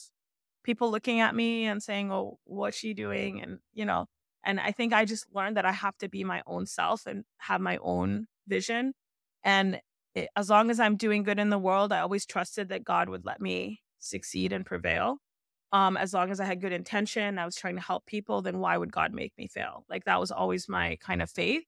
[0.64, 3.42] people looking at me and saying, Oh, what's she doing?
[3.42, 4.08] And, you know,
[4.44, 7.24] and I think I just learned that I have to be my own self and
[7.38, 8.94] have my own vision.
[9.44, 9.80] And
[10.16, 13.10] it, as long as I'm doing good in the world, I always trusted that God
[13.10, 15.18] would let me succeed and prevail.
[15.72, 18.60] Um, as long as I had good intention, I was trying to help people, then
[18.60, 19.84] why would God make me fail?
[19.90, 21.64] Like that was always my kind of faith.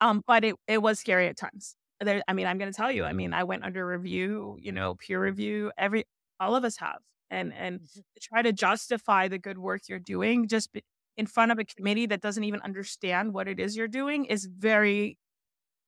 [0.00, 1.76] Um, but it, it was scary at times.
[2.00, 4.72] There, I mean, I'm going to tell you, I mean, I went under review, you
[4.72, 6.04] know, peer review, every,
[6.40, 6.98] all of us have.
[7.28, 8.00] And, and mm-hmm.
[8.20, 10.70] try to justify the good work you're doing just
[11.16, 14.46] in front of a committee that doesn't even understand what it is you're doing is
[14.46, 15.18] very,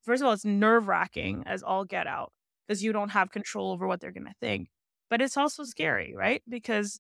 [0.09, 2.33] first of all, it's nerve wracking as all get out
[2.67, 4.69] because you don't have control over what they're going to think.
[5.11, 6.43] But it's also scary, right?
[6.49, 6.99] Because,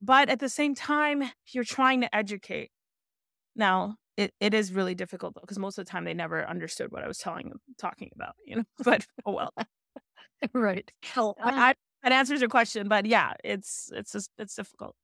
[0.00, 1.22] but at the same time,
[1.52, 2.70] you're trying to educate.
[3.56, 6.90] Now, it, it is really difficult though, because most of the time they never understood
[6.90, 9.54] what I was telling them, talking about, you know, but oh well.
[10.52, 10.90] right.
[11.14, 14.94] So I, I, that answers your question, but yeah, it's, it's, just, it's difficult.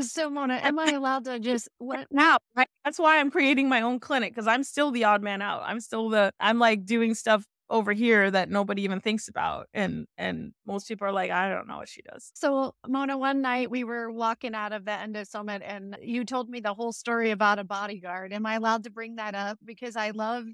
[0.00, 2.38] So Mona, am I allowed to just what now?
[2.56, 2.68] Right?
[2.84, 5.62] That's why I'm creating my own clinic because I'm still the odd man out.
[5.64, 10.06] I'm still the I'm like doing stuff over here that nobody even thinks about and
[10.18, 13.70] and most people are like i don't know what she does so mona one night
[13.70, 17.30] we were walking out of the endo summit and you told me the whole story
[17.30, 20.44] about a bodyguard am i allowed to bring that up because i love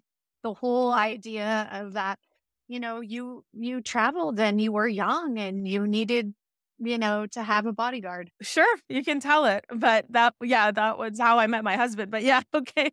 [0.45, 2.21] the whole idea of that
[2.69, 6.33] you know you you traveled and you were young and you needed
[6.79, 8.31] you know, to have a bodyguard.
[8.41, 9.65] Sure, you can tell it.
[9.75, 12.11] But that, yeah, that was how I met my husband.
[12.11, 12.91] But yeah, okay.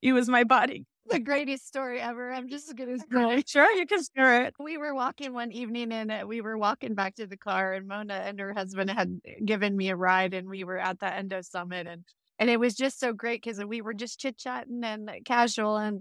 [0.00, 0.86] he was my body.
[1.06, 2.32] The greatest story ever.
[2.32, 3.42] I'm just going to say.
[3.46, 4.54] Sure, you can share it.
[4.60, 7.88] We were walking one evening and uh, we were walking back to the car, and
[7.88, 11.40] Mona and her husband had given me a ride, and we were at the Endo
[11.42, 11.86] Summit.
[11.86, 12.04] And
[12.38, 15.76] and it was just so great because we were just chit chatting and casual.
[15.76, 16.00] And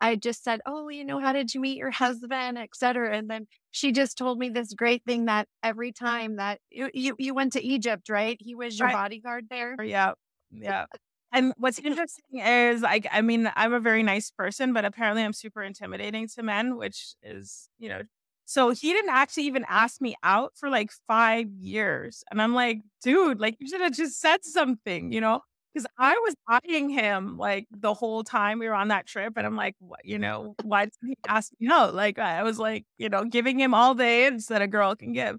[0.00, 3.28] I just said, "Oh, you know, how did you meet your husband, et cetera?" And
[3.30, 7.52] then she just told me this great thing that every time that you you, went
[7.54, 8.36] to Egypt, right?
[8.40, 8.94] He was your right.
[8.94, 9.76] bodyguard there.
[9.82, 10.12] Yeah,
[10.50, 10.86] yeah.
[11.32, 15.32] And what's interesting is, like, I mean, I'm a very nice person, but apparently I'm
[15.32, 18.02] super intimidating to men, which is, you know,
[18.46, 22.24] so he didn't actually even ask me out for like five years.
[22.32, 25.42] And I'm like, dude, like, you should have just said something, you know?
[25.74, 29.46] Because I was eyeing him like the whole time we were on that trip, and
[29.46, 31.94] I'm like, what, you know, why did he ask me out?
[31.94, 35.12] Like I was like, you know, giving him all the hints that a girl can
[35.12, 35.38] give.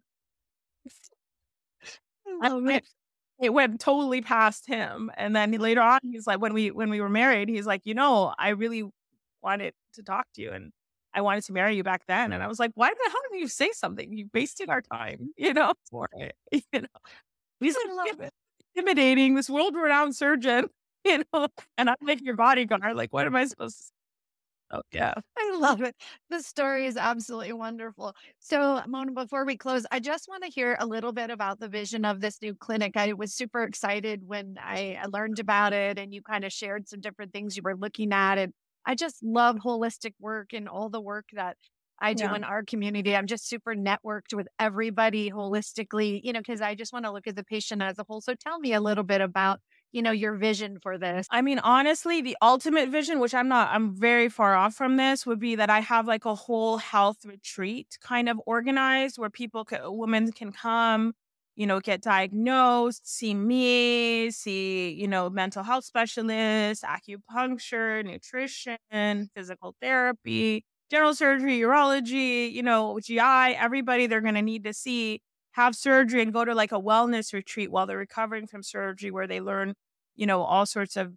[2.41, 2.83] Went,
[3.41, 7.01] it went totally past him, and then later on, he's like, when we when we
[7.01, 8.85] were married, he's like, you know, I really
[9.43, 10.71] wanted to talk to you, and
[11.13, 13.41] I wanted to marry you back then, and I was like, why the hell didn't
[13.41, 14.13] you say something?
[14.17, 16.35] You wasted our time, you know, for it,
[16.73, 16.87] you know.
[17.61, 17.75] He's
[18.19, 18.31] like,
[18.75, 20.67] intimidating, this world renowned surgeon,
[21.05, 21.47] you know,
[21.77, 22.95] and I'm like your bodyguard.
[22.95, 23.83] Like, what am I supposed to
[24.73, 25.13] Oh, yeah.
[25.37, 25.95] I love it.
[26.29, 28.15] The story is absolutely wonderful.
[28.39, 31.67] So, Mona, before we close, I just want to hear a little bit about the
[31.67, 32.95] vision of this new clinic.
[32.95, 37.01] I was super excited when I learned about it and you kind of shared some
[37.01, 38.37] different things you were looking at.
[38.37, 38.53] And
[38.85, 41.57] I just love holistic work and all the work that
[42.01, 42.35] I do yeah.
[42.35, 43.15] in our community.
[43.15, 47.27] I'm just super networked with everybody holistically, you know, because I just want to look
[47.27, 48.21] at the patient as a whole.
[48.21, 49.59] So tell me a little bit about,
[49.91, 51.27] you know, your vision for this.
[51.29, 55.25] I mean, honestly, the ultimate vision, which I'm not, I'm very far off from this,
[55.25, 59.63] would be that I have like a whole health retreat kind of organized where people,
[59.63, 61.13] can, women can come,
[61.55, 69.75] you know, get diagnosed, see me, see, you know, mental health specialists, acupuncture, nutrition, physical
[69.81, 75.21] therapy general surgery, urology, you know, GI, everybody they're going to need to see
[75.53, 79.27] have surgery and go to like a wellness retreat while they're recovering from surgery where
[79.27, 79.73] they learn,
[80.15, 81.13] you know, all sorts of,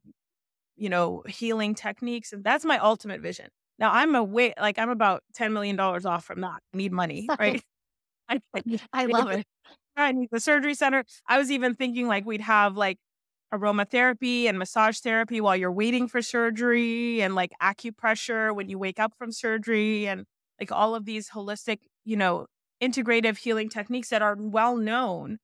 [0.77, 2.33] you know, healing techniques.
[2.33, 3.49] And that's my ultimate vision.
[3.79, 6.61] Now I'm a way, like I'm about $10 million off from that.
[6.73, 7.63] I need money, right?
[8.29, 8.41] I,
[8.93, 9.45] I love it.
[9.97, 11.05] I need the surgery center.
[11.29, 12.99] I was even thinking like we'd have like
[13.59, 18.99] aromatherapy and massage therapy while you're waiting for surgery and like acupressure when you wake
[18.99, 20.25] up from surgery and
[20.61, 22.47] like all of these holistic, you know,
[22.83, 25.39] integrative healing techniques that are well known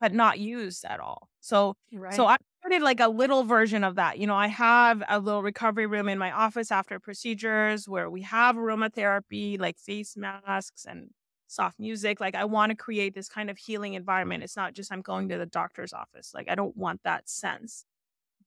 [0.00, 1.28] but not used at all.
[1.40, 2.14] So right.
[2.14, 4.18] so I started like a little version of that.
[4.18, 8.22] You know, I have a little recovery room in my office after procedures where we
[8.22, 11.10] have aromatherapy, like face masks and
[11.46, 12.20] soft music.
[12.20, 14.42] Like I want to create this kind of healing environment.
[14.42, 16.32] It's not just I'm going to the doctor's office.
[16.34, 17.84] Like I don't want that sense.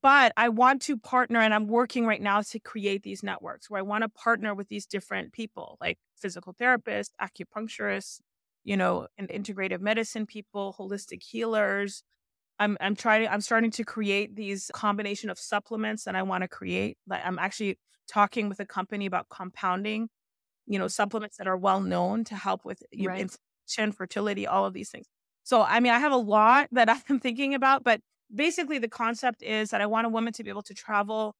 [0.01, 3.79] But I want to partner and I'm working right now to create these networks where
[3.79, 8.21] I want to partner with these different people like physical therapists, acupuncturists,
[8.63, 12.03] you know, and integrative medicine people, holistic healers.
[12.59, 16.47] I'm I'm trying I'm starting to create these combination of supplements that I want to
[16.47, 16.97] create.
[17.07, 17.77] Like I'm actually
[18.07, 20.09] talking with a company about compounding
[20.69, 23.29] you know, supplements that are well known to help with Right.
[23.69, 25.07] inflammation, fertility, all of these things.
[25.43, 28.01] So, I mean, I have a lot that I'm thinking about, but
[28.33, 31.35] basically the concept is that I want a woman to be able to travel,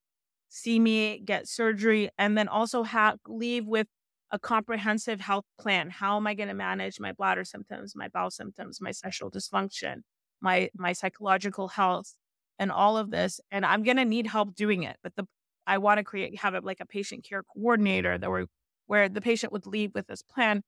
[0.48, 3.86] see me, get surgery, and then also have leave with
[4.32, 5.90] a comprehensive health plan.
[5.90, 10.02] How am I going to manage my bladder symptoms, my bowel symptoms, my sexual dysfunction,
[10.40, 12.14] my my psychological health,
[12.58, 13.40] and all of this?
[13.50, 14.96] And I'm going to need help doing it.
[15.02, 15.26] But the
[15.66, 18.46] I want to create have it like a patient care coordinator that were
[18.90, 20.62] where the patient would leave with this plan.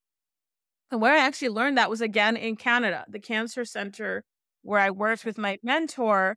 [0.92, 4.22] And where I actually learned that was again in Canada, the cancer center
[4.62, 6.36] where I worked with my mentor.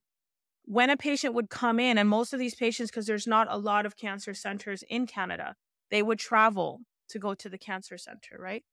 [0.63, 3.59] When a patient would come in, and most of these patients, because there's not a
[3.59, 5.53] lot of cancer centers in Canada,
[5.91, 6.79] they would travel
[7.09, 8.63] to go to the cancer center, right?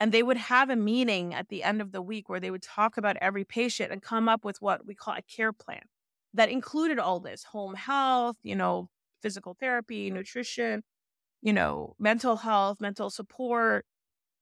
[0.00, 2.62] And they would have a meeting at the end of the week where they would
[2.62, 5.82] talk about every patient and come up with what we call a care plan
[6.32, 8.88] that included all this home health, you know,
[9.20, 10.82] physical therapy, nutrition,
[11.44, 13.84] you know, mental health, mental support,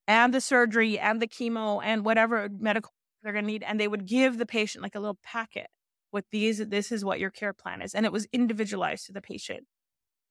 [0.07, 2.93] and the surgery and the chemo and whatever medical
[3.23, 3.65] they're going to need.
[3.65, 5.67] And they would give the patient like a little packet
[6.13, 7.95] with these, this is what your care plan is.
[7.95, 9.65] And it was individualized to the patient.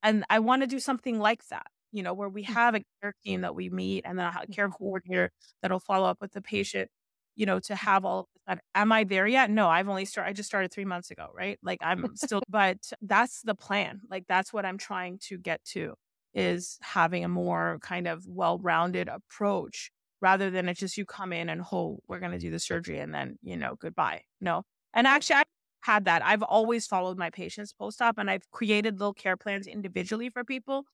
[0.01, 2.53] And I want to do something like that, you know, where we mm.
[2.53, 4.55] have a care team that we meet and then a mm.
[4.55, 5.29] care coordinator
[5.61, 6.89] that'll follow up with the patient,
[7.35, 8.59] you know, to have all of that.
[8.75, 9.49] Am I there yet?
[9.49, 11.59] No, I've only started, I just started three months ago, right?
[11.61, 13.99] Like I'm still, but that's the plan.
[14.09, 15.95] Like that's what I'm trying to get to
[16.33, 21.49] is having a more kind of well-rounded approach rather than it's just you come in
[21.49, 24.63] and oh we're going to do the surgery and then you know goodbye no.
[24.93, 25.43] And actually i
[25.81, 26.23] had that.
[26.23, 30.85] I've always followed my patients post-op and i've created little care plans individually for people.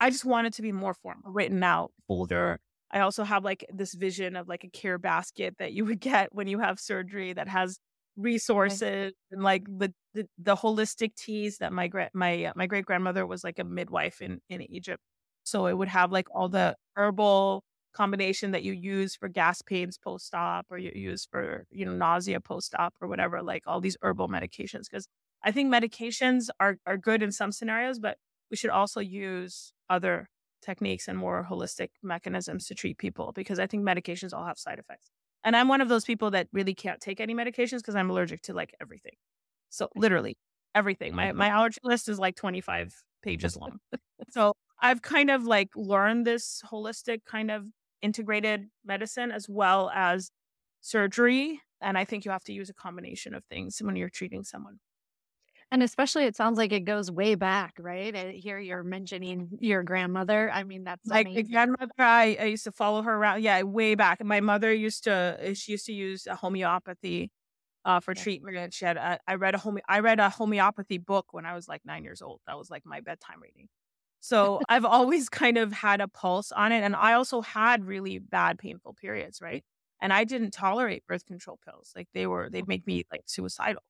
[0.00, 2.58] I just want it to be more formal written out folder
[2.90, 6.34] i also have like this vision of like a care basket that you would get
[6.34, 7.78] when you have surgery that has
[8.16, 12.84] resources and like the, the the holistic teas that my gra- my uh, my great
[12.84, 15.02] grandmother was like a midwife in in Egypt.
[15.42, 19.96] So it would have like all the herbal combination that you use for gas pains
[19.98, 23.80] post op or you use for you know nausea post op or whatever like all
[23.80, 25.06] these herbal medications because
[25.42, 28.18] I think medications are are good in some scenarios but
[28.50, 30.28] we should also use other
[30.60, 34.78] techniques and more holistic mechanisms to treat people because I think medications all have side
[34.78, 35.10] effects
[35.44, 38.42] and I'm one of those people that really can't take any medications because I'm allergic
[38.42, 39.14] to like everything.
[39.70, 40.36] So literally
[40.74, 41.14] everything.
[41.14, 43.78] My my allergy list is like 25 pages long.
[44.30, 47.66] so I've kind of like learned this holistic kind of
[48.02, 50.30] integrated medicine as well as
[50.80, 51.60] surgery.
[51.80, 54.78] And I think you have to use a combination of things when you're treating someone.
[55.74, 58.14] And especially, it sounds like it goes way back, right?
[58.14, 60.48] Uh, Here you're mentioning your grandmother.
[60.52, 61.48] I mean, that's Like amazing.
[61.50, 63.42] grandmother, I, I used to follow her around.
[63.42, 64.24] Yeah, way back.
[64.24, 67.30] My mother used to, uh, she used to use a homeopathy
[67.84, 68.24] uh, for Yeah.
[68.24, 68.74] treatment.
[68.74, 71.68] She had, a, I read a home, I read a homeopathy book when I was
[71.68, 72.40] like nine years old.
[72.46, 73.68] That was like my bedtime reading.
[74.20, 76.82] So I've always kind of had a pulse on it.
[76.84, 79.64] And I also had really bad, painful periods, right?
[80.02, 81.92] And I didn't tolerate birth control pills.
[81.96, 83.82] Like they were, they'd make me like suicidal.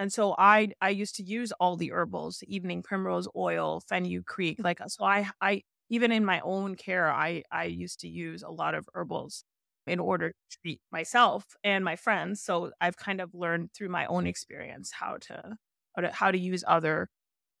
[0.00, 4.80] And so I I used to use all the herbals, evening primrose oil, fenugreek, like
[4.88, 8.74] so I I even in my own care, I I used to use a lot
[8.74, 9.44] of herbals
[9.86, 12.42] in order to treat myself and my friends.
[12.42, 15.56] So I've kind of learned through my own experience how to
[15.96, 17.08] how to, how to use other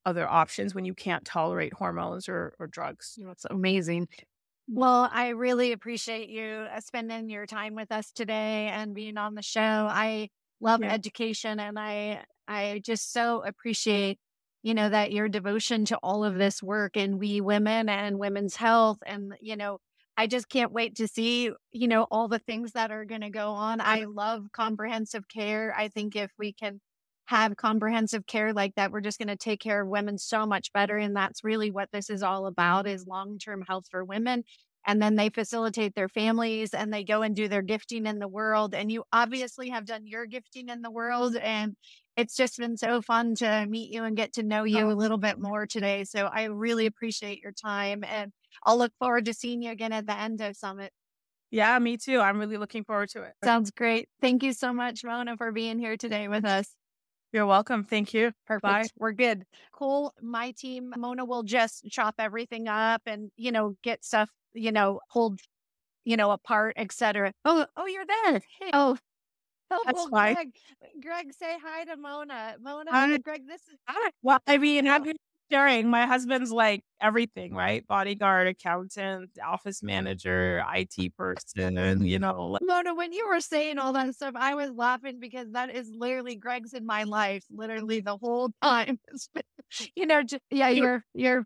[0.06, 3.18] other options when you can't tolerate hormones or or drugs.
[3.22, 4.08] That's amazing.
[4.68, 9.34] Well, I really appreciate you uh, spending your time with us today and being on
[9.34, 9.60] the show.
[9.60, 10.28] I
[10.60, 10.88] love Yeah.
[10.88, 14.18] education and I I just so appreciate
[14.62, 18.56] you know that your devotion to all of this work and we women and women's
[18.56, 19.78] health and you know
[20.16, 23.30] I just can't wait to see you know all the things that are going to
[23.30, 23.80] go on.
[23.80, 25.74] I love comprehensive care.
[25.76, 26.80] I think if we can
[27.26, 30.72] have comprehensive care like that we're just going to take care of women so much
[30.72, 34.42] better and that's really what this is all about is long-term health for women
[34.86, 38.28] and then they facilitate their families and they go and do their gifting in the
[38.28, 41.76] world and you obviously have done your gifting in the world and
[42.16, 44.92] it's just been so fun to meet you and get to know you oh.
[44.92, 48.32] a little bit more today so i really appreciate your time and
[48.64, 50.92] i'll look forward to seeing you again at the endo summit
[51.50, 52.20] Yeah, me too.
[52.20, 53.32] I'm really looking forward to it.
[53.44, 56.74] sounds great thank you so much mona for being here today with us
[57.32, 57.84] You're welcome.
[57.84, 58.32] Thank you.
[58.44, 58.62] Perfect.
[58.62, 58.88] Bye.
[58.98, 59.44] We're good.
[59.72, 60.12] Cool.
[60.20, 65.00] My team, Mona will just chop everything up and, you know, get stuff, you know,
[65.08, 65.40] hold,
[66.04, 67.32] you know, apart, etc.
[67.44, 68.40] Oh, oh, you're there.
[68.60, 68.70] Hey.
[68.72, 68.96] Oh,
[69.70, 70.34] oh, That's well, fine.
[70.34, 70.52] Greg,
[71.02, 72.56] Greg, say hi to Mona.
[72.60, 73.18] Mona, Hi.
[73.18, 73.78] Greg, this is
[74.22, 75.18] Well, I mean, I'm just
[75.50, 75.88] sharing.
[75.88, 77.86] My husband's like everything, right?
[77.86, 82.94] Bodyguard, accountant, office manager, IT person, and you know, like, Mona.
[82.94, 86.72] When you were saying all that stuff, I was laughing because that is literally Greg's
[86.72, 88.98] in my life, literally the whole time.
[89.94, 91.44] You know, just, yeah, you're, you're